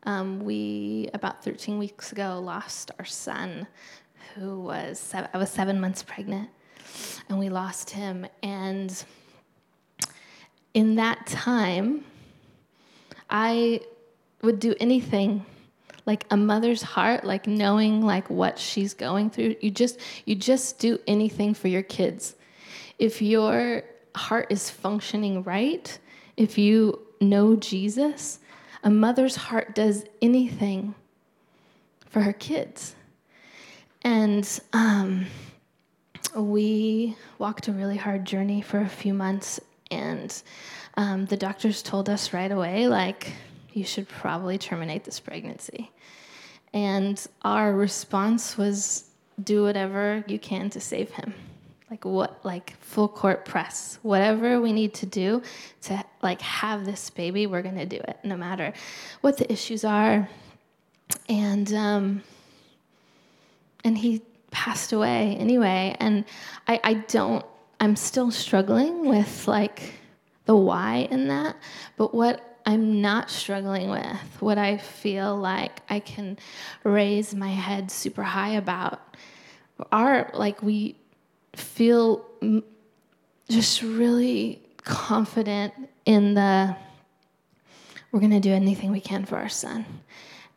Um, 0.04 0.40
we, 0.40 1.10
about 1.12 1.44
13 1.44 1.78
weeks 1.78 2.12
ago, 2.12 2.40
lost 2.42 2.92
our 2.98 3.04
son, 3.04 3.66
who 4.34 4.60
was, 4.60 5.12
I 5.14 5.36
was 5.36 5.50
seven 5.50 5.80
months 5.80 6.02
pregnant 6.02 6.48
and 7.28 7.38
we 7.38 7.48
lost 7.48 7.90
him. 7.90 8.26
And 8.42 9.04
in 10.74 10.96
that 10.96 11.26
time, 11.26 12.04
I 13.30 13.80
would 14.42 14.60
do 14.60 14.74
anything 14.78 15.44
like 16.04 16.24
a 16.30 16.36
mother's 16.36 16.82
heart 16.82 17.24
like 17.24 17.48
knowing 17.48 18.00
like 18.00 18.30
what 18.30 18.58
she's 18.58 18.94
going 18.94 19.30
through. 19.30 19.56
You 19.60 19.70
just 19.70 19.98
you 20.24 20.34
just 20.34 20.78
do 20.78 20.98
anything 21.06 21.54
for 21.54 21.68
your 21.68 21.82
kids. 21.82 22.36
If 22.98 23.20
your 23.20 23.82
heart 24.14 24.46
is 24.50 24.70
functioning 24.70 25.42
right 25.42 25.98
if 26.38 26.56
you 26.56 26.98
know 27.20 27.54
jesus 27.54 28.38
a 28.82 28.90
mother's 28.90 29.36
heart 29.36 29.74
does 29.74 30.04
anything 30.22 30.94
for 32.08 32.20
her 32.20 32.32
kids. 32.32 32.94
And 34.02 34.48
um, 34.72 35.26
we 36.36 37.16
walked 37.38 37.68
a 37.68 37.72
really 37.72 37.96
hard 37.96 38.24
journey 38.24 38.60
for 38.60 38.80
a 38.80 38.88
few 38.88 39.14
months, 39.14 39.60
and 39.90 40.42
um, 40.96 41.26
the 41.26 41.36
doctors 41.36 41.82
told 41.82 42.08
us 42.08 42.32
right 42.32 42.50
away, 42.50 42.88
like, 42.88 43.32
you 43.72 43.84
should 43.84 44.08
probably 44.08 44.58
terminate 44.58 45.04
this 45.04 45.20
pregnancy. 45.20 45.90
And 46.72 47.24
our 47.42 47.74
response 47.74 48.56
was, 48.56 49.04
do 49.42 49.62
whatever 49.62 50.24
you 50.26 50.38
can 50.38 50.70
to 50.70 50.80
save 50.80 51.10
him. 51.10 51.34
Like 51.90 52.04
what 52.04 52.44
like 52.44 52.74
full 52.80 53.06
court 53.06 53.44
press. 53.44 53.98
Whatever 54.02 54.60
we 54.60 54.72
need 54.72 54.92
to 54.94 55.06
do 55.06 55.42
to 55.82 56.04
like 56.20 56.40
have 56.40 56.84
this 56.84 57.10
baby, 57.10 57.46
we're 57.46 57.62
gonna 57.62 57.86
do 57.86 57.96
it, 57.96 58.18
no 58.24 58.36
matter 58.36 58.72
what 59.20 59.36
the 59.36 59.50
issues 59.52 59.84
are. 59.84 60.28
And 61.28 61.72
um, 61.72 62.22
and 63.84 63.96
he 63.96 64.22
passed 64.50 64.92
away 64.92 65.36
anyway. 65.38 65.96
And 66.00 66.24
I, 66.66 66.80
I 66.82 66.94
don't 66.94 67.44
I'm 67.80 67.96
still 67.96 68.30
struggling 68.30 69.06
with 69.06 69.46
like 69.46 69.94
the 70.46 70.56
why 70.56 71.08
in 71.10 71.28
that. 71.28 71.56
But 71.96 72.14
what 72.14 72.58
I'm 72.64 73.00
not 73.00 73.30
struggling 73.30 73.90
with, 73.90 74.18
what 74.40 74.58
I 74.58 74.78
feel 74.78 75.36
like 75.36 75.80
I 75.88 76.00
can 76.00 76.38
raise 76.82 77.34
my 77.34 77.50
head 77.50 77.90
super 77.90 78.22
high 78.22 78.54
about, 78.54 79.00
are 79.92 80.30
like 80.34 80.62
we 80.62 80.96
feel 81.52 82.24
just 83.48 83.82
really 83.82 84.62
confident 84.82 85.74
in 86.04 86.34
the 86.34 86.76
we're 88.10 88.20
going 88.20 88.30
to 88.30 88.40
do 88.40 88.52
anything 88.52 88.90
we 88.92 89.00
can 89.00 89.26
for 89.26 89.36
our 89.36 89.48
son. 89.48 89.84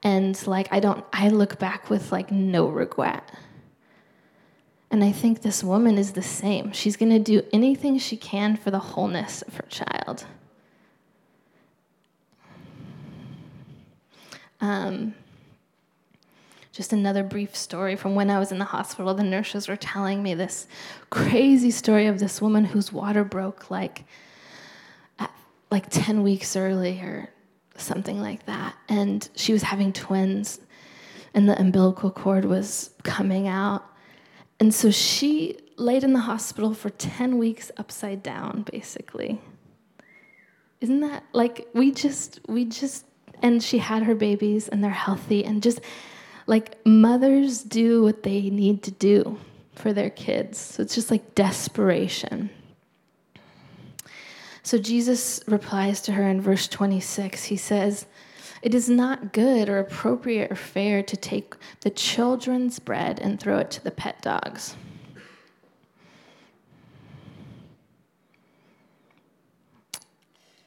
And 0.01 0.47
like 0.47 0.69
I 0.71 0.79
don't 0.79 1.03
I 1.11 1.27
look 1.27 1.59
back 1.59 1.89
with 1.89 2.11
like 2.11 2.31
no 2.31 2.67
regret. 2.67 3.29
And 4.91 5.03
I 5.03 5.11
think 5.11 5.41
this 5.41 5.63
woman 5.63 5.97
is 5.97 6.13
the 6.13 6.21
same. 6.23 6.71
She's 6.71 6.97
going 6.97 7.11
to 7.11 7.19
do 7.19 7.43
anything 7.53 7.99
she 7.99 8.17
can 8.17 8.57
for 8.57 8.71
the 8.71 8.79
wholeness 8.79 9.43
of 9.43 9.55
her 9.55 9.65
child. 9.69 10.25
Um, 14.61 15.13
just 16.71 16.91
another 16.91 17.23
brief 17.23 17.55
story 17.55 17.95
from 17.95 18.15
when 18.15 18.29
I 18.29 18.39
was 18.39 18.51
in 18.51 18.57
the 18.57 18.65
hospital. 18.65 19.13
The 19.13 19.23
nurses 19.23 19.67
were 19.67 19.75
telling 19.75 20.23
me 20.23 20.33
this 20.33 20.67
crazy 21.09 21.71
story 21.71 22.07
of 22.07 22.19
this 22.19 22.41
woman 22.41 22.65
whose 22.65 22.91
water 22.91 23.23
broke 23.23 23.69
like 23.69 24.05
at, 25.19 25.31
like 25.69 25.87
10 25.89 26.23
weeks 26.23 26.55
early 26.55 26.99
or 27.01 27.29
something 27.75 28.21
like 28.21 28.45
that. 28.45 28.75
And 28.87 29.27
she 29.35 29.53
was 29.53 29.63
having 29.63 29.93
twins 29.93 30.59
and 31.33 31.47
the 31.47 31.59
umbilical 31.59 32.11
cord 32.11 32.45
was 32.45 32.91
coming 33.03 33.47
out. 33.47 33.85
And 34.59 34.73
so 34.73 34.91
she 34.91 35.57
laid 35.77 36.03
in 36.03 36.13
the 36.13 36.19
hospital 36.19 36.73
for 36.73 36.89
10 36.89 37.37
weeks 37.37 37.71
upside 37.77 38.21
down 38.21 38.65
basically. 38.69 39.41
Isn't 40.81 41.01
that 41.01 41.23
like 41.33 41.67
we 41.73 41.91
just 41.91 42.39
we 42.47 42.65
just 42.65 43.05
and 43.41 43.63
she 43.63 43.77
had 43.77 44.03
her 44.03 44.15
babies 44.15 44.67
and 44.67 44.83
they're 44.83 44.91
healthy 44.91 45.45
and 45.45 45.63
just 45.63 45.79
like 46.47 46.85
mothers 46.85 47.63
do 47.63 48.03
what 48.03 48.23
they 48.23 48.49
need 48.49 48.83
to 48.83 48.91
do 48.91 49.39
for 49.75 49.93
their 49.93 50.09
kids. 50.09 50.57
So 50.57 50.83
it's 50.83 50.95
just 50.95 51.11
like 51.11 51.35
desperation. 51.35 52.49
So 54.63 54.77
Jesus 54.77 55.41
replies 55.47 56.01
to 56.01 56.11
her 56.11 56.23
in 56.23 56.41
verse 56.41 56.67
26. 56.67 57.45
He 57.45 57.57
says, 57.57 58.05
It 58.61 58.75
is 58.75 58.89
not 58.89 59.31
good 59.31 59.69
or 59.69 59.79
appropriate 59.79 60.51
or 60.51 60.55
fair 60.55 61.01
to 61.03 61.17
take 61.17 61.55
the 61.81 61.89
children's 61.89 62.79
bread 62.79 63.19
and 63.19 63.39
throw 63.39 63.57
it 63.59 63.71
to 63.71 63.83
the 63.83 63.91
pet 63.91 64.21
dogs. 64.21 64.75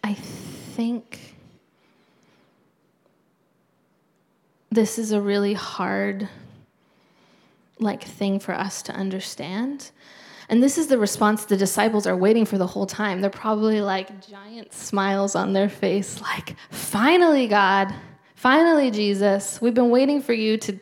I 0.03 0.15
think 0.15 1.37
this 4.71 4.99
is 4.99 5.13
a 5.13 5.21
really 5.21 5.55
hard 5.55 6.29
like 7.79 8.03
thing 8.03 8.39
for 8.41 8.55
us 8.55 8.83
to 8.83 8.93
understand. 8.93 9.91
And 10.53 10.63
this 10.63 10.77
is 10.77 10.89
the 10.89 10.99
response 10.99 11.47
the 11.47 11.57
disciples 11.57 12.07
are 12.07 12.15
waiting 12.15 12.45
for 12.45 12.59
the 12.59 12.67
whole 12.67 12.85
time. 12.85 13.23
They're 13.23 13.31
probably 13.31 13.81
like 13.81 14.29
giant 14.29 14.75
smiles 14.75 15.35
on 15.35 15.55
their 15.55 15.71
face, 15.71 16.21
like, 16.21 16.57
finally, 16.69 17.49
God, 17.49 17.91
finally, 18.35 18.91
Jesus, 18.91 19.63
we've 19.63 19.73
been 19.73 19.89
waiting 19.89 20.21
for 20.21 20.35
you 20.35 20.59
to, 20.59 20.79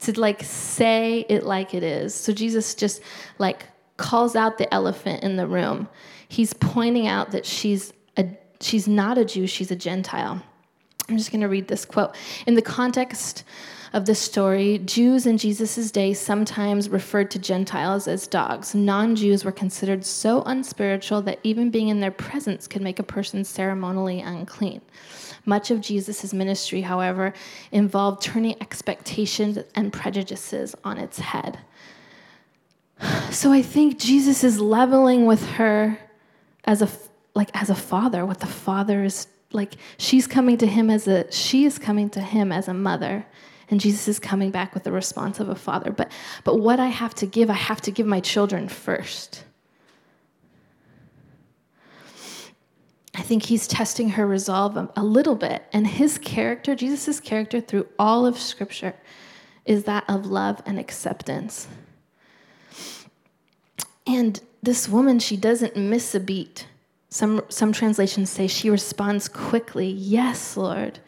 to 0.00 0.18
like 0.18 0.42
say 0.42 1.26
it 1.28 1.42
like 1.42 1.74
it 1.74 1.82
is. 1.82 2.14
So 2.14 2.32
Jesus 2.32 2.74
just 2.74 3.02
like 3.38 3.66
calls 3.98 4.34
out 4.34 4.56
the 4.56 4.72
elephant 4.72 5.22
in 5.22 5.36
the 5.36 5.46
room. 5.46 5.90
He's 6.28 6.54
pointing 6.54 7.06
out 7.06 7.32
that 7.32 7.44
she's 7.44 7.92
a 8.16 8.26
she's 8.62 8.88
not 8.88 9.18
a 9.18 9.26
Jew, 9.26 9.46
she's 9.46 9.70
a 9.70 9.76
Gentile. 9.76 10.42
I'm 11.12 11.18
just 11.18 11.30
going 11.30 11.42
to 11.42 11.48
read 11.48 11.68
this 11.68 11.84
quote. 11.84 12.16
In 12.46 12.54
the 12.54 12.62
context 12.62 13.44
of 13.92 14.06
this 14.06 14.18
story, 14.18 14.78
Jews 14.78 15.26
in 15.26 15.36
Jesus' 15.36 15.90
day 15.90 16.14
sometimes 16.14 16.88
referred 16.88 17.30
to 17.32 17.38
Gentiles 17.38 18.08
as 18.08 18.26
dogs. 18.26 18.74
Non 18.74 19.14
Jews 19.14 19.44
were 19.44 19.52
considered 19.52 20.06
so 20.06 20.42
unspiritual 20.46 21.20
that 21.22 21.38
even 21.42 21.68
being 21.68 21.88
in 21.88 22.00
their 22.00 22.10
presence 22.10 22.66
could 22.66 22.80
make 22.80 22.98
a 22.98 23.02
person 23.02 23.44
ceremonially 23.44 24.22
unclean. 24.22 24.80
Much 25.44 25.70
of 25.70 25.82
Jesus' 25.82 26.32
ministry, 26.32 26.80
however, 26.80 27.34
involved 27.72 28.22
turning 28.22 28.56
expectations 28.62 29.58
and 29.74 29.92
prejudices 29.92 30.74
on 30.82 30.96
its 30.96 31.18
head. 31.18 31.58
So 33.30 33.52
I 33.52 33.60
think 33.60 33.98
Jesus 33.98 34.42
is 34.42 34.58
leveling 34.58 35.26
with 35.26 35.46
her 35.56 35.98
as 36.64 36.80
a 36.80 36.88
like 37.34 37.50
as 37.52 37.68
a 37.68 37.74
father, 37.74 38.24
what 38.24 38.40
the 38.40 38.46
father 38.46 39.04
is 39.04 39.26
like 39.54 39.74
she's 39.98 40.26
coming 40.26 40.56
to 40.58 40.66
him 40.66 40.90
as 40.90 41.08
a 41.08 41.30
she 41.32 41.64
is 41.64 41.78
coming 41.78 42.10
to 42.10 42.20
him 42.20 42.52
as 42.52 42.68
a 42.68 42.74
mother 42.74 43.26
and 43.70 43.80
jesus 43.80 44.08
is 44.08 44.18
coming 44.18 44.50
back 44.50 44.74
with 44.74 44.84
the 44.84 44.92
response 44.92 45.40
of 45.40 45.48
a 45.48 45.54
father. 45.54 45.90
But 45.90 46.10
but 46.44 46.60
what 46.60 46.80
i 46.80 46.88
have 46.88 47.14
to 47.16 47.26
give 47.26 47.50
i 47.50 47.54
have 47.54 47.80
to 47.82 47.90
give 47.90 48.06
my 48.06 48.20
children 48.20 48.68
first. 48.68 49.44
I 53.14 53.20
think 53.20 53.44
he's 53.44 53.68
testing 53.68 54.10
her 54.10 54.26
resolve 54.26 54.76
a, 54.76 54.88
a 54.96 55.04
little 55.04 55.36
bit 55.36 55.64
and 55.72 55.86
his 55.86 56.18
character 56.18 56.74
jesus' 56.74 57.20
character 57.20 57.60
through 57.60 57.88
all 57.98 58.26
of 58.26 58.38
scripture 58.38 58.94
is 59.64 59.84
that 59.84 60.04
of 60.08 60.26
love 60.26 60.60
and 60.66 60.78
acceptance. 60.78 61.68
And 64.06 64.40
this 64.62 64.88
woman 64.88 65.18
she 65.18 65.36
doesn't 65.36 65.76
miss 65.76 66.14
a 66.14 66.20
beat 66.20 66.66
some, 67.12 67.42
some 67.50 67.74
translations 67.74 68.30
say 68.30 68.46
she 68.46 68.70
responds 68.70 69.28
quickly, 69.28 69.86
Yes, 69.86 70.56
Lord. 70.56 70.98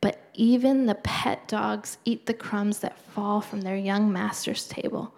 But 0.00 0.30
even 0.32 0.86
the 0.86 0.94
pet 0.94 1.46
dogs 1.46 1.98
eat 2.06 2.24
the 2.24 2.32
crumbs 2.32 2.78
that 2.78 2.98
fall 2.98 3.42
from 3.42 3.60
their 3.60 3.76
young 3.76 4.10
master's 4.10 4.66
table. 4.66 5.14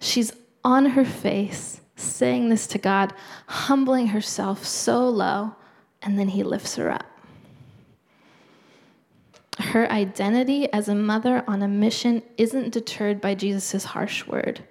She's 0.00 0.32
on 0.64 0.86
her 0.86 1.04
face, 1.04 1.80
saying 1.94 2.48
this 2.48 2.66
to 2.68 2.78
God, 2.78 3.14
humbling 3.46 4.08
herself 4.08 4.64
so 4.64 5.08
low, 5.08 5.54
and 6.02 6.18
then 6.18 6.26
he 6.26 6.42
lifts 6.42 6.74
her 6.74 6.90
up. 6.90 7.06
Her 9.60 9.88
identity 9.92 10.72
as 10.72 10.88
a 10.88 10.94
mother 10.96 11.44
on 11.46 11.62
a 11.62 11.68
mission 11.68 12.24
isn't 12.36 12.72
deterred 12.72 13.20
by 13.20 13.36
Jesus' 13.36 13.84
harsh 13.84 14.26
word. 14.26 14.64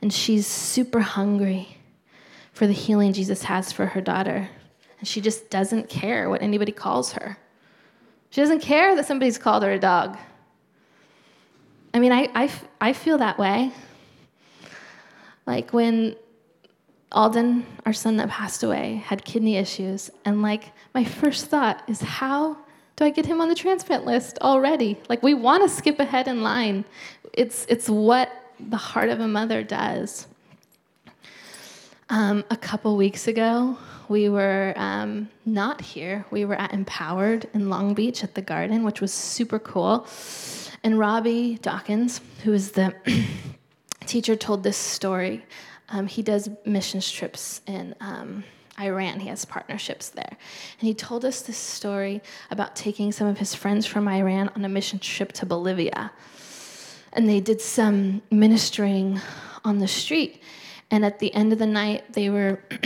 And 0.00 0.12
she's 0.12 0.46
super 0.46 1.00
hungry 1.00 1.78
for 2.54 2.66
the 2.66 2.72
healing 2.72 3.12
Jesus 3.12 3.42
has 3.42 3.72
for 3.72 3.86
her 3.86 4.00
daughter. 4.00 4.48
And 4.98 5.06
she 5.06 5.20
just 5.20 5.50
doesn't 5.50 5.90
care 5.90 6.30
what 6.30 6.40
anybody 6.40 6.72
calls 6.72 7.12
her. 7.12 7.36
She 8.30 8.40
doesn't 8.40 8.60
care 8.60 8.96
that 8.96 9.06
somebody's 9.06 9.38
called 9.38 9.62
her 9.62 9.72
a 9.72 9.78
dog. 9.78 10.16
I 11.92 11.98
mean, 11.98 12.12
I, 12.12 12.28
I, 12.34 12.50
I 12.80 12.92
feel 12.92 13.18
that 13.18 13.38
way. 13.38 13.70
Like 15.46 15.72
when 15.72 16.16
Alden, 17.12 17.66
our 17.86 17.92
son 17.92 18.16
that 18.16 18.28
passed 18.28 18.62
away, 18.62 19.02
had 19.04 19.24
kidney 19.24 19.56
issues, 19.56 20.10
and 20.24 20.42
like 20.42 20.72
my 20.94 21.04
first 21.04 21.46
thought 21.46 21.82
is, 21.88 22.00
how 22.00 22.56
do 22.96 23.04
I 23.04 23.10
get 23.10 23.26
him 23.26 23.40
on 23.40 23.48
the 23.48 23.54
transplant 23.54 24.04
list 24.04 24.38
already? 24.40 24.98
Like 25.08 25.22
we 25.22 25.34
want 25.34 25.62
to 25.62 25.68
skip 25.68 26.00
ahead 26.00 26.28
in 26.28 26.42
line. 26.42 26.84
It's 27.32 27.66
it's 27.68 27.88
what 27.88 28.30
the 28.58 28.76
heart 28.76 29.10
of 29.10 29.20
a 29.20 29.28
mother 29.28 29.62
does. 29.62 30.26
Um, 32.10 32.44
a 32.50 32.56
couple 32.56 32.96
weeks 32.96 33.28
ago, 33.28 33.78
we 34.08 34.28
were 34.28 34.74
um, 34.76 35.30
not 35.46 35.80
here. 35.80 36.26
We 36.30 36.44
were 36.44 36.54
at 36.54 36.74
Empowered 36.74 37.48
in 37.54 37.70
Long 37.70 37.94
Beach 37.94 38.22
at 38.22 38.34
the 38.34 38.42
Garden, 38.42 38.84
which 38.84 39.00
was 39.00 39.12
super 39.12 39.58
cool. 39.58 40.06
And 40.82 40.98
Robby 40.98 41.58
Dawkins, 41.62 42.20
who 42.42 42.52
is 42.52 42.72
the 42.72 42.94
teacher, 44.06 44.36
told 44.36 44.62
this 44.62 44.76
story. 44.76 45.46
Um, 45.88 46.06
he 46.06 46.22
does 46.22 46.50
missions 46.66 47.10
trips 47.10 47.62
in 47.66 47.94
um, 48.00 48.44
Iran. 48.78 49.20
He 49.20 49.28
has 49.28 49.46
partnerships 49.46 50.10
there. 50.10 50.36
And 50.80 50.86
he 50.86 50.92
told 50.92 51.24
us 51.24 51.40
this 51.40 51.56
story 51.56 52.20
about 52.50 52.76
taking 52.76 53.12
some 53.12 53.26
of 53.26 53.38
his 53.38 53.54
friends 53.54 53.86
from 53.86 54.08
Iran 54.08 54.50
on 54.54 54.64
a 54.64 54.68
mission 54.68 54.98
trip 54.98 55.32
to 55.32 55.46
Bolivia. 55.46 56.12
And 57.14 57.28
they 57.28 57.40
did 57.40 57.62
some 57.62 58.20
ministering 58.30 59.22
on 59.64 59.78
the 59.78 59.88
street. 59.88 60.42
And 60.90 61.04
at 61.04 61.18
the 61.18 61.32
end 61.34 61.52
of 61.52 61.58
the 61.58 61.66
night, 61.66 62.12
they 62.12 62.30
were 62.30 62.62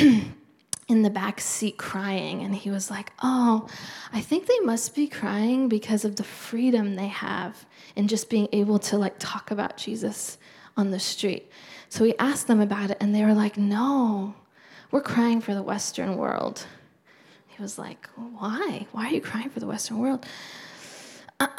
in 0.88 1.02
the 1.02 1.10
back 1.10 1.40
seat 1.40 1.76
crying. 1.76 2.42
And 2.42 2.54
he 2.54 2.70
was 2.70 2.90
like, 2.90 3.12
Oh, 3.22 3.68
I 4.12 4.20
think 4.20 4.46
they 4.46 4.58
must 4.60 4.94
be 4.94 5.06
crying 5.06 5.68
because 5.68 6.04
of 6.04 6.16
the 6.16 6.24
freedom 6.24 6.94
they 6.94 7.08
have 7.08 7.66
in 7.96 8.08
just 8.08 8.30
being 8.30 8.48
able 8.52 8.78
to 8.78 8.96
like 8.96 9.16
talk 9.18 9.50
about 9.50 9.76
Jesus 9.76 10.38
on 10.76 10.90
the 10.90 11.00
street. 11.00 11.50
So 11.88 12.04
he 12.04 12.16
asked 12.18 12.46
them 12.46 12.60
about 12.60 12.90
it, 12.90 12.98
and 13.00 13.14
they 13.14 13.24
were 13.24 13.34
like, 13.34 13.56
No, 13.56 14.34
we're 14.90 15.02
crying 15.02 15.40
for 15.40 15.54
the 15.54 15.62
Western 15.62 16.16
world. 16.16 16.64
He 17.46 17.60
was 17.60 17.78
like, 17.78 18.08
Why? 18.16 18.86
Why 18.92 19.06
are 19.06 19.12
you 19.12 19.20
crying 19.20 19.50
for 19.50 19.60
the 19.60 19.66
Western 19.66 19.98
world? 19.98 20.26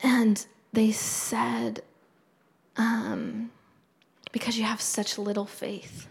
and 0.00 0.46
they 0.72 0.92
said, 0.92 1.82
um, 2.76 3.50
Because 4.32 4.58
you 4.58 4.64
have 4.64 4.80
such 4.80 5.18
little 5.18 5.46
faith. 5.46 6.06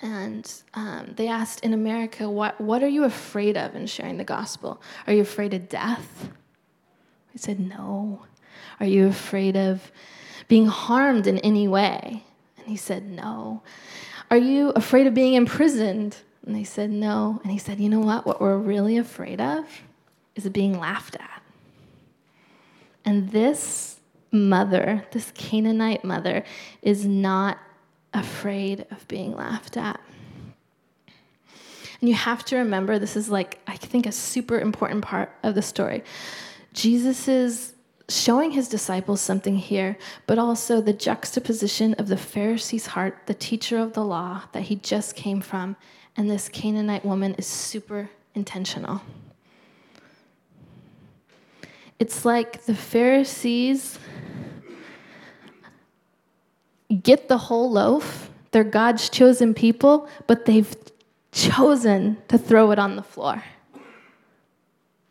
And 0.00 0.50
um, 0.74 1.14
they 1.16 1.28
asked 1.28 1.64
in 1.64 1.72
America, 1.72 2.30
what, 2.30 2.60
what 2.60 2.82
are 2.82 2.88
you 2.88 3.04
afraid 3.04 3.56
of 3.56 3.74
in 3.74 3.86
sharing 3.86 4.16
the 4.16 4.24
gospel? 4.24 4.80
Are 5.06 5.12
you 5.12 5.22
afraid 5.22 5.54
of 5.54 5.68
death? 5.68 6.30
I 7.34 7.38
said, 7.38 7.60
No. 7.60 8.22
Are 8.80 8.86
you 8.86 9.08
afraid 9.08 9.56
of 9.56 9.90
being 10.46 10.66
harmed 10.66 11.26
in 11.26 11.38
any 11.38 11.66
way? 11.68 12.24
And 12.58 12.66
he 12.66 12.76
said, 12.76 13.10
No. 13.10 13.62
Are 14.30 14.36
you 14.36 14.70
afraid 14.70 15.06
of 15.06 15.14
being 15.14 15.34
imprisoned? 15.34 16.16
And 16.46 16.54
they 16.54 16.64
said, 16.64 16.90
No. 16.90 17.40
And 17.42 17.52
he 17.52 17.58
said, 17.58 17.80
You 17.80 17.88
know 17.88 18.00
what? 18.00 18.24
What 18.24 18.40
we're 18.40 18.56
really 18.56 18.98
afraid 18.98 19.40
of 19.40 19.64
is 20.34 20.48
being 20.48 20.78
laughed 20.78 21.16
at. 21.16 21.42
And 23.04 23.30
this 23.30 23.97
mother, 24.30 25.06
this 25.12 25.32
Canaanite 25.34 26.04
mother, 26.04 26.44
is 26.82 27.04
not 27.04 27.58
afraid 28.14 28.86
of 28.90 29.06
being 29.08 29.34
laughed 29.34 29.76
at. 29.76 30.00
And 32.00 32.08
you 32.08 32.14
have 32.14 32.44
to 32.46 32.56
remember 32.56 32.98
this 32.98 33.16
is 33.16 33.28
like, 33.28 33.58
I 33.66 33.76
think, 33.76 34.06
a 34.06 34.12
super 34.12 34.60
important 34.60 35.04
part 35.04 35.32
of 35.42 35.54
the 35.54 35.62
story. 35.62 36.04
Jesus 36.72 37.26
is 37.26 37.74
showing 38.08 38.52
his 38.52 38.68
disciples 38.68 39.20
something 39.20 39.56
here, 39.56 39.98
but 40.26 40.38
also 40.38 40.80
the 40.80 40.92
juxtaposition 40.92 41.94
of 41.94 42.08
the 42.08 42.16
Pharisee's 42.16 42.86
heart, 42.86 43.18
the 43.26 43.34
teacher 43.34 43.78
of 43.78 43.92
the 43.92 44.04
law 44.04 44.42
that 44.52 44.62
he 44.62 44.76
just 44.76 45.16
came 45.16 45.40
from, 45.40 45.76
and 46.16 46.30
this 46.30 46.48
Canaanite 46.48 47.04
woman 47.04 47.34
is 47.34 47.46
super 47.46 48.10
intentional. 48.34 49.02
It's 51.98 52.24
like 52.24 52.64
the 52.64 52.74
Pharisees 52.74 53.98
get 57.02 57.28
the 57.28 57.38
whole 57.38 57.70
loaf. 57.70 58.30
They're 58.52 58.64
God's 58.64 59.08
chosen 59.08 59.52
people, 59.52 60.08
but 60.26 60.44
they've 60.46 60.74
chosen 61.32 62.18
to 62.28 62.38
throw 62.38 62.70
it 62.70 62.78
on 62.78 62.96
the 62.96 63.02
floor. 63.02 63.42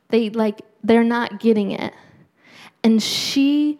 They 0.10 0.30
like 0.30 0.62
they're 0.84 1.04
not 1.04 1.40
getting 1.40 1.72
it. 1.72 1.94
And 2.84 3.04
she 3.04 3.80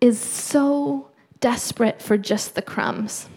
is 0.00 0.18
so 0.18 1.10
desperate 1.40 2.00
for 2.00 2.16
just 2.16 2.54
the 2.54 2.62
crumbs. 2.62 3.28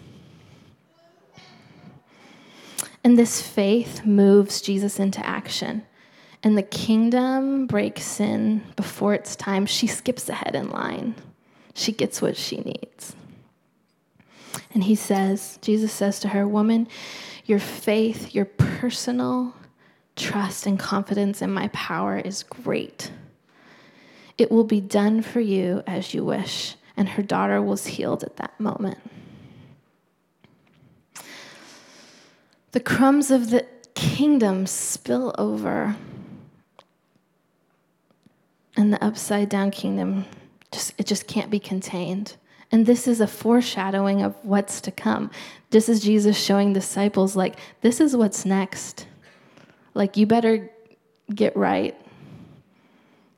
And 3.04 3.18
this 3.18 3.42
faith 3.42 4.06
moves 4.06 4.62
Jesus 4.62 5.00
into 5.00 5.26
action. 5.26 5.84
And 6.42 6.58
the 6.58 6.64
kingdom 6.64 7.68
breaks 7.68 8.20
in 8.20 8.64
before 8.76 9.14
its 9.14 9.36
time. 9.36 9.66
She 9.66 9.88
skips 9.88 10.30
ahead 10.30 10.56
in 10.56 10.70
line. 10.70 11.16
She 11.74 11.92
gets 11.92 12.22
what 12.22 12.38
she 12.38 12.58
needs. 12.58 13.16
And 14.74 14.84
he 14.84 14.96
says, 14.96 15.60
Jesus 15.62 15.92
says 15.92 16.20
to 16.22 16.30
her, 16.30 16.48
Woman, 16.48 16.88
your 17.46 17.60
faith, 17.60 18.34
your 18.34 18.46
personal 18.46 19.54
trust 20.16 20.66
and 20.66 20.80
confidence 20.80 21.42
in 21.42 21.52
my 21.52 21.70
power 21.70 22.18
is 22.18 22.44
great. 22.44 23.12
It 24.38 24.52
will 24.52 24.64
be 24.64 24.80
done 24.82 25.22
for 25.22 25.40
you 25.40 25.84
as 25.88 26.14
you 26.14 26.24
wish. 26.24 26.76
And 26.96 27.10
her 27.10 27.24
daughter 27.24 27.62
was 27.62 27.88
healed 27.88 28.24
at 28.24 28.38
that 28.38 28.60
moment. 28.60 28.98
The 32.72 32.80
crumbs 32.80 33.32
of 33.32 33.50
the 33.50 33.66
kingdom 33.96 34.68
spill 34.68 35.34
over, 35.38 35.96
and 38.80 38.94
the 38.94 39.04
upside 39.04 39.50
down 39.50 39.70
kingdom 39.72 40.26
just 40.72 40.94
it 40.98 41.06
just 41.06 41.28
can't 41.28 41.52
be 41.52 41.60
contained. 41.60 42.38
And 42.72 42.86
this 42.86 43.08
is 43.08 43.20
a 43.20 43.28
foreshadowing 43.28 44.22
of 44.22 44.36
what's 44.44 44.80
to 44.82 44.92
come. 44.92 45.32
This 45.70 45.90
is 45.90 46.00
Jesus 46.00 46.38
showing 46.38 46.72
disciples, 46.72 47.36
like, 47.36 47.56
this 47.82 48.00
is 48.00 48.16
what's 48.16 48.46
next. 48.46 49.06
Like, 49.96 50.16
you 50.16 50.26
better 50.26 50.70
get 51.34 51.58
right. 51.58 52.00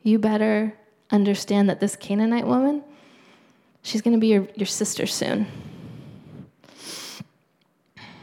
You 0.04 0.20
better 0.20 0.74
understand 1.10 1.70
that 1.70 1.80
this 1.80 1.96
Canaanite 1.96 2.46
woman, 2.46 2.84
she's 3.82 4.02
going 4.02 4.14
to 4.14 4.20
be 4.20 4.28
your, 4.28 4.48
your 4.56 4.68
sister 4.68 5.08
soon. 5.08 5.48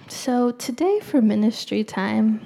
So, 0.08 0.50
today 0.52 1.00
for 1.00 1.22
ministry 1.22 1.84
time, 1.84 2.42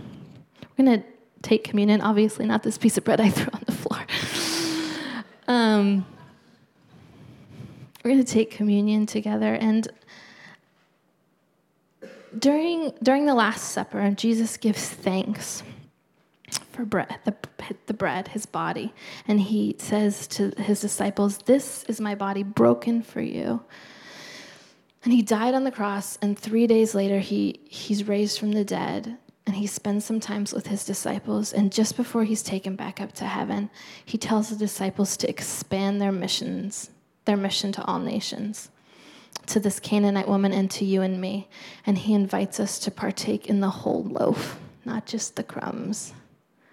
we're 0.79 0.85
going 0.85 1.03
to 1.03 1.07
take 1.43 1.65
communion. 1.65 2.01
Obviously, 2.01 2.47
not 2.47 2.63
this 2.63 2.79
piece 2.79 2.97
of 2.97 3.03
bread 3.03 3.21
I 3.21 3.29
threw 3.29 3.53
on. 3.53 3.62
Um, 5.83 6.07
we're 8.05 8.13
going 8.13 8.25
to 8.25 8.33
take 8.33 8.51
communion 8.53 9.07
together 9.07 9.55
and 9.55 9.89
during 12.39 12.93
during 13.03 13.27
the 13.27 13.35
last 13.35 13.73
supper 13.73 14.11
jesus 14.13 14.57
gives 14.57 14.89
thanks 14.89 15.63
for 16.73 16.85
bread 16.85 17.19
the, 17.25 17.35
the 17.87 17.95
bread 17.95 18.29
his 18.29 18.47
body 18.47 18.93
and 19.29 19.41
he 19.41 19.77
says 19.79 20.27
to 20.27 20.53
his 20.57 20.81
disciples 20.81 21.39
this 21.39 21.85
is 21.85 22.01
my 22.01 22.15
body 22.15 22.43
broken 22.43 23.03
for 23.03 23.21
you. 23.21 23.63
And 25.05 25.13
he 25.13 25.21
died 25.21 25.55
on 25.55 25.65
the 25.65 25.73
cross 25.73 26.17
and 26.23 26.39
three 26.39 26.67
days 26.67 26.95
later 26.95 27.19
he 27.19 27.61
he's 27.65 28.07
raised 28.07 28.39
from 28.39 28.53
the 28.53 28.65
dead 28.65 29.19
and 29.47 29.57
he 29.57 29.67
spends 29.67 30.05
some 30.05 30.21
time 30.21 30.47
with 30.53 30.69
his 30.69 30.85
disciples 30.85 31.53
and 31.53 31.73
just 31.73 31.97
before 31.97 32.25
he's 32.25 32.43
taken 32.43 32.77
back 32.77 33.01
up 33.01 33.13
to 33.13 33.25
heaven 33.25 33.71
he 34.05 34.17
tells 34.17 34.49
the 34.49 34.57
disciples 34.57 35.17
to 35.17 35.29
expand 35.29 36.01
their 36.01 36.13
missions 36.13 36.91
their 37.25 37.37
mission 37.37 37.73
to 37.73 37.85
all 37.85 37.99
nations, 37.99 38.71
to 39.47 39.61
this 39.61 39.81
Canaanite 39.81 40.29
woman 40.29 40.53
and 40.53 40.71
to 40.73 40.85
you 40.85 41.03
and 41.03 41.21
me. 41.21 41.49
And 41.87 41.99
he 41.99 42.15
invites 42.15 42.61
us 42.61 42.79
to 42.81 42.91
partake 42.91 43.47
in 43.49 43.61
the 43.61 43.71
whole 43.71 44.05
loaf, 44.05 44.59
not 44.85 45.07
just 45.07 45.37
the 45.37 45.43
crumbs. 45.43 46.13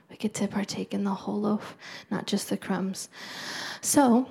We 0.09 0.17
get 0.17 0.33
to 0.35 0.47
partake 0.47 0.93
in 0.93 1.03
the 1.03 1.13
whole 1.13 1.39
loaf, 1.39 1.77
not 2.09 2.25
just 2.25 2.49
the 2.49 2.57
crumbs. 2.57 3.09
So, 3.81 4.27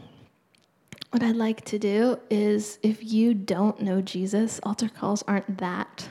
what 1.10 1.22
I'd 1.22 1.36
like 1.36 1.64
to 1.66 1.78
do 1.78 2.18
is 2.28 2.78
if 2.82 3.02
you 3.02 3.32
don't 3.32 3.80
know 3.80 4.02
Jesus, 4.02 4.60
altar 4.62 4.90
calls 4.90 5.22
aren't 5.26 5.58
that 5.58 6.08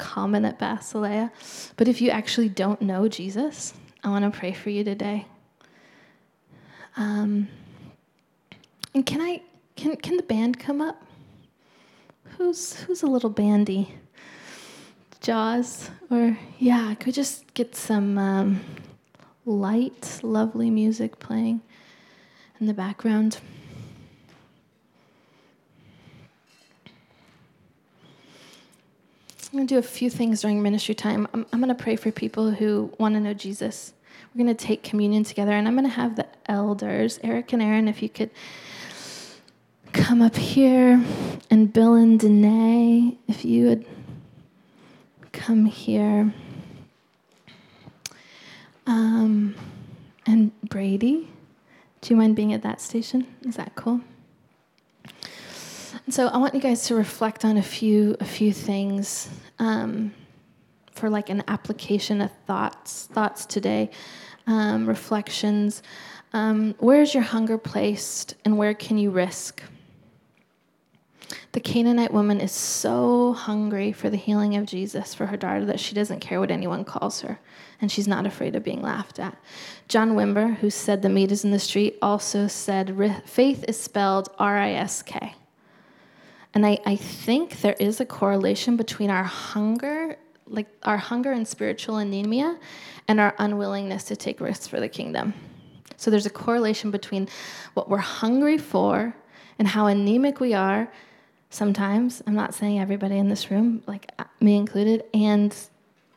common 0.00 0.44
at 0.44 0.58
Basileia. 0.58 1.30
But 1.76 1.86
if 1.86 2.00
you 2.00 2.10
actually 2.10 2.48
don't 2.48 2.80
know 2.80 3.06
Jesus, 3.06 3.74
I 4.02 4.08
want 4.08 4.24
to 4.24 4.36
pray 4.36 4.52
for 4.52 4.70
you 4.70 4.82
today. 4.82 5.26
Um, 6.96 7.48
and 8.94 9.06
can 9.06 9.20
I 9.20 9.42
can 9.76 9.96
can 9.96 10.16
the 10.16 10.22
band 10.24 10.58
come 10.58 10.80
up? 10.80 11.00
Who's 12.36 12.74
who's 12.80 13.02
a 13.02 13.06
little 13.06 13.30
bandy? 13.30 13.94
Jaws 15.20 15.90
or 16.10 16.38
yeah, 16.58 16.94
could 16.94 17.06
we 17.06 17.12
just 17.12 17.52
get 17.52 17.76
some 17.76 18.16
um, 18.16 18.60
light, 19.44 20.20
lovely 20.22 20.70
music 20.70 21.18
playing 21.18 21.60
in 22.58 22.66
the 22.66 22.74
background. 22.74 23.38
I'm 29.50 29.56
going 29.56 29.66
to 29.66 29.74
do 29.74 29.78
a 29.80 29.82
few 29.82 30.10
things 30.10 30.42
during 30.42 30.62
ministry 30.62 30.94
time. 30.94 31.26
I'm, 31.34 31.44
I'm 31.52 31.58
going 31.60 31.74
to 31.74 31.82
pray 31.82 31.96
for 31.96 32.12
people 32.12 32.52
who 32.52 32.94
want 33.00 33.16
to 33.16 33.20
know 33.20 33.34
Jesus. 33.34 33.92
We're 34.32 34.44
going 34.44 34.56
to 34.56 34.64
take 34.66 34.84
communion 34.84 35.24
together, 35.24 35.50
and 35.50 35.66
I'm 35.66 35.74
going 35.74 35.88
to 35.88 35.90
have 35.90 36.14
the 36.14 36.28
elders, 36.46 37.18
Eric 37.24 37.52
and 37.52 37.60
Aaron, 37.60 37.88
if 37.88 38.00
you 38.00 38.08
could 38.08 38.30
come 39.92 40.22
up 40.22 40.36
here, 40.36 41.04
and 41.50 41.72
Bill 41.72 41.94
and 41.94 42.20
Danae, 42.20 43.18
if 43.26 43.44
you 43.44 43.66
would 43.66 43.86
come 45.32 45.64
here. 45.64 46.32
Um, 48.86 49.56
and 50.26 50.52
Brady, 50.62 51.28
do 52.02 52.14
you 52.14 52.16
mind 52.16 52.36
being 52.36 52.52
at 52.52 52.62
that 52.62 52.80
station? 52.80 53.26
Is 53.42 53.56
that 53.56 53.74
cool? 53.74 54.00
So 56.10 56.26
I 56.26 56.38
want 56.38 56.56
you 56.56 56.60
guys 56.60 56.86
to 56.86 56.96
reflect 56.96 57.44
on 57.44 57.56
a 57.56 57.62
few 57.62 58.16
a 58.18 58.24
few 58.24 58.52
things 58.52 59.30
um, 59.60 60.12
for 60.90 61.08
like 61.08 61.30
an 61.30 61.44
application 61.46 62.20
of 62.20 62.32
thoughts 62.48 63.06
thoughts 63.12 63.46
today, 63.46 63.90
um, 64.48 64.88
reflections. 64.88 65.84
Um, 66.32 66.74
where 66.78 67.00
is 67.00 67.14
your 67.14 67.22
hunger 67.22 67.58
placed, 67.58 68.34
and 68.44 68.58
where 68.58 68.74
can 68.74 68.98
you 68.98 69.10
risk? 69.10 69.62
The 71.52 71.60
Canaanite 71.60 72.12
woman 72.12 72.40
is 72.40 72.50
so 72.50 73.32
hungry 73.32 73.92
for 73.92 74.10
the 74.10 74.16
healing 74.16 74.56
of 74.56 74.66
Jesus 74.66 75.14
for 75.14 75.26
her 75.26 75.36
daughter 75.36 75.64
that 75.66 75.78
she 75.78 75.94
doesn't 75.94 76.18
care 76.18 76.40
what 76.40 76.50
anyone 76.50 76.84
calls 76.84 77.20
her, 77.20 77.38
and 77.80 77.90
she's 77.90 78.08
not 78.08 78.26
afraid 78.26 78.56
of 78.56 78.64
being 78.64 78.82
laughed 78.82 79.20
at. 79.20 79.36
John 79.86 80.16
Wimber, 80.16 80.56
who 80.56 80.70
said 80.70 81.02
the 81.02 81.08
meat 81.08 81.30
is 81.30 81.44
in 81.44 81.52
the 81.52 81.60
street, 81.60 81.98
also 82.02 82.48
said 82.48 83.22
faith 83.26 83.64
is 83.68 83.78
spelled 83.78 84.28
R 84.40 84.58
I 84.58 84.72
S 84.72 85.02
K. 85.02 85.34
And 86.54 86.66
I, 86.66 86.78
I 86.84 86.96
think 86.96 87.60
there 87.60 87.76
is 87.78 88.00
a 88.00 88.04
correlation 88.04 88.76
between 88.76 89.10
our 89.10 89.24
hunger, 89.24 90.16
like 90.46 90.66
our 90.82 90.96
hunger 90.98 91.32
and 91.32 91.46
spiritual 91.46 91.96
anemia, 91.96 92.58
and 93.06 93.20
our 93.20 93.34
unwillingness 93.38 94.04
to 94.04 94.16
take 94.16 94.40
risks 94.40 94.66
for 94.66 94.80
the 94.80 94.88
kingdom. 94.88 95.34
So 95.96 96.10
there's 96.10 96.26
a 96.26 96.30
correlation 96.30 96.90
between 96.90 97.28
what 97.74 97.88
we're 97.88 97.98
hungry 97.98 98.58
for 98.58 99.14
and 99.58 99.68
how 99.68 99.86
anemic 99.86 100.40
we 100.40 100.54
are 100.54 100.90
sometimes. 101.50 102.22
I'm 102.26 102.34
not 102.34 102.54
saying 102.54 102.80
everybody 102.80 103.18
in 103.18 103.28
this 103.28 103.50
room, 103.50 103.82
like 103.86 104.10
uh, 104.18 104.24
me 104.40 104.56
included, 104.56 105.04
and 105.12 105.54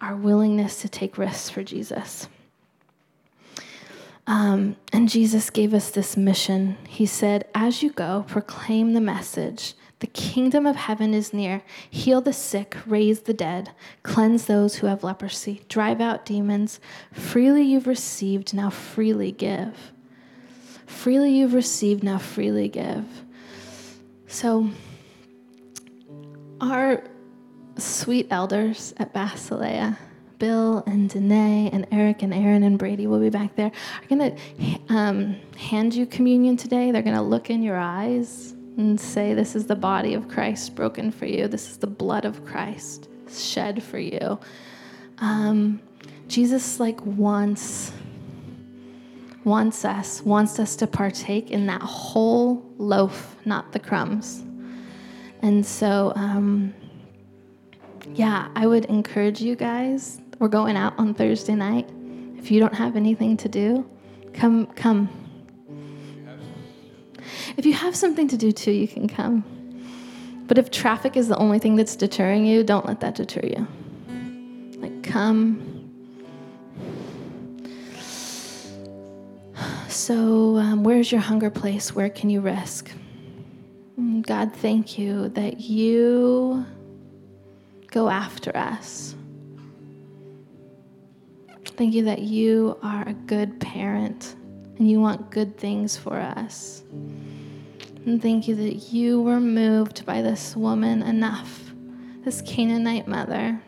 our 0.02 0.16
willingness 0.16 0.82
to 0.82 0.90
take 0.90 1.18
risks 1.18 1.50
for 1.50 1.64
Jesus. 1.64 2.28
Um, 4.26 4.78
and 4.94 5.10
Jesus 5.10 5.50
gave 5.50 5.74
us 5.74 5.92
this 5.92 6.16
mission. 6.16 6.78
He 6.88 7.06
said, 7.06 7.46
As 7.54 7.84
you 7.84 7.92
go, 7.92 8.26
proclaim 8.28 8.94
the 8.94 9.02
message 9.02 9.74
the 10.00 10.08
kingdom 10.08 10.66
of 10.66 10.76
heaven 10.76 11.14
is 11.14 11.34
near. 11.34 11.64
Heal 11.90 12.20
the 12.20 12.34
sick, 12.34 12.78
raise 12.86 13.22
the 13.22 13.34
dead, 13.34 13.72
cleanse 14.04 14.46
those 14.46 14.76
who 14.76 14.88
have 14.88 15.04
leprosy, 15.04 15.62
drive 15.70 16.02
out 16.02 16.26
demons. 16.26 16.80
Freely 17.14 17.64
you've 17.64 17.88
received, 17.88 18.54
now 18.54 18.70
freely 18.70 19.32
give. 19.32 19.94
Freely 20.86 21.32
you've 21.32 21.54
received, 21.54 22.04
now 22.04 22.18
freely 22.18 22.68
give. 22.68 23.06
So, 24.28 24.70
our 26.60 27.04
sweet 27.78 28.28
elders 28.30 28.94
at 28.98 29.14
Basileia, 29.14 29.98
Bill 30.38 30.84
and 30.86 31.10
Danae 31.10 31.70
and 31.72 31.88
Eric 31.92 32.24
and 32.24 32.34
Aaron 32.34 32.64
and 32.64 32.78
Brady 32.78 33.08
will 33.08 33.22
be 33.22 33.30
back 33.30 33.56
there, 33.56 33.72
are 33.72 34.08
going 34.10 34.36
to 34.36 34.94
um, 34.94 35.36
hand 35.56 35.94
you 35.94 36.06
communion 36.06 36.58
today. 36.58 36.92
They're 36.92 37.02
going 37.02 37.16
to 37.16 37.22
look 37.22 37.50
in 37.50 37.64
your 37.64 37.78
eyes 37.78 38.54
and 38.78 39.00
say, 39.00 39.34
This 39.34 39.56
is 39.56 39.68
the 39.68 39.76
body 39.76 40.14
of 40.14 40.28
Christ 40.28 40.76
broken 40.76 41.12
for 41.12 41.26
you. 41.26 41.48
This 41.48 41.70
is 41.70 41.78
the 41.78 41.88
blood 41.88 42.26
of 42.26 42.46
Christ 42.46 43.10
shed 43.30 43.82
for 43.82 44.00
you. 44.00 44.40
Um, 45.20 45.82
Jesus, 46.28 46.80
like, 46.80 47.04
wants 47.06 47.92
wants 49.44 49.84
us, 49.84 50.22
wants 50.22 50.60
us 50.60 50.76
to 50.78 50.88
partake 50.88 51.52
in 51.52 51.68
that 51.68 51.82
whole 51.82 52.64
loaf, 52.78 53.36
not 53.46 53.72
the 53.72 53.80
crumbs. 53.80 54.44
And 55.42 55.66
so, 55.66 56.14
um, 56.16 56.74
yeah, 58.14 58.48
I 58.56 58.68
would 58.68 58.86
encourage 58.86 59.42
you 59.42 59.56
guys. 59.56 60.22
We're 60.40 60.48
going 60.48 60.78
out 60.78 60.98
on 60.98 61.14
Thursday 61.14 61.56
night. 61.56 61.90
If 62.38 62.52
you 62.52 62.60
don't 62.60 62.74
have 62.74 62.96
anything 62.96 63.38
to 63.38 63.50
do, 63.50 63.90
come, 64.34 64.68
come, 64.68 65.10
if 67.58 67.66
you 67.66 67.74
have 67.74 67.96
something 67.96 68.28
to 68.28 68.38
do 68.38 68.52
too, 68.52 68.72
you 68.72 68.88
can 68.88 69.08
come. 69.08 69.44
But 70.48 70.58
if 70.58 70.72
traffic 70.72 71.16
is 71.16 71.28
the 71.28 71.38
only 71.38 71.60
thing 71.60 71.76
that's 71.76 71.96
deterring 71.96 72.46
you, 72.46 72.64
don't 72.64 72.86
let 72.86 73.00
that 73.00 73.16
deter 73.16 73.42
you. 73.44 73.68
Like, 74.80 75.04
come. 75.04 75.70
So, 79.88 80.58
um, 80.58 80.84
where's 80.84 81.12
your 81.12 81.22
hunger 81.22 81.50
place? 81.50 81.96
Where 81.96 82.10
can 82.10 82.30
you 82.30 82.42
risk? 82.42 82.92
Mm, 84.00 84.26
God, 84.26 84.54
thank 84.54 84.98
you 84.98 85.30
that 85.30 85.60
you 85.60 86.66
go 87.88 88.10
after 88.10 88.56
us. 88.58 89.16
Thank 91.78 91.94
you 91.94 92.04
that 92.06 92.20
you 92.20 92.78
are 92.84 93.08
a 93.08 93.14
good 93.14 93.60
parent 93.60 94.36
and 94.78 94.90
you 94.90 95.00
want 95.00 95.32
good 95.32 95.58
things 95.58 95.96
for 95.96 96.16
us. 96.16 96.84
And 98.06 98.22
thank 98.22 98.48
you 98.50 98.56
that 98.56 98.92
you 98.92 99.22
were 99.22 99.40
moved 99.40 100.06
by 100.06 100.22
this 100.22 100.58
woman 100.58 101.02
enough, 101.04 101.72
this 102.26 102.42
Canaanite 102.42 103.08
mother, 103.08 103.62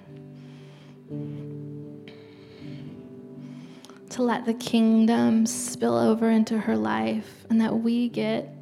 to 4.10 4.24
let 4.24 4.46
the 4.46 4.54
kingdom 4.54 5.46
spill 5.46 5.98
over 5.98 6.30
into 6.30 6.58
her 6.58 6.76
life 6.76 7.46
and 7.50 7.62
that 7.62 7.80
we 7.80 8.10
get 8.10 8.54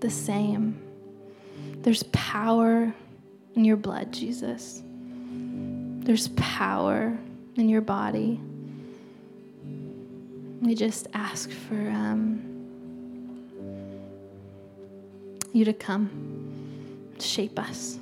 the 0.00 0.08
same. 0.08 0.80
There's 1.82 2.04
power 2.04 2.94
in 3.54 3.64
your 3.64 3.76
blood, 3.76 4.12
Jesus. 4.12 4.82
There's 6.04 6.28
power 6.36 7.18
in 7.56 7.68
your 7.68 7.82
body. 7.82 8.40
We 10.62 10.74
just 10.74 11.06
ask 11.12 11.50
for 11.50 11.74
um, 11.74 12.47
you 15.58 15.64
to 15.64 15.72
come 15.72 16.08
shape 17.18 17.58
us. 17.58 17.98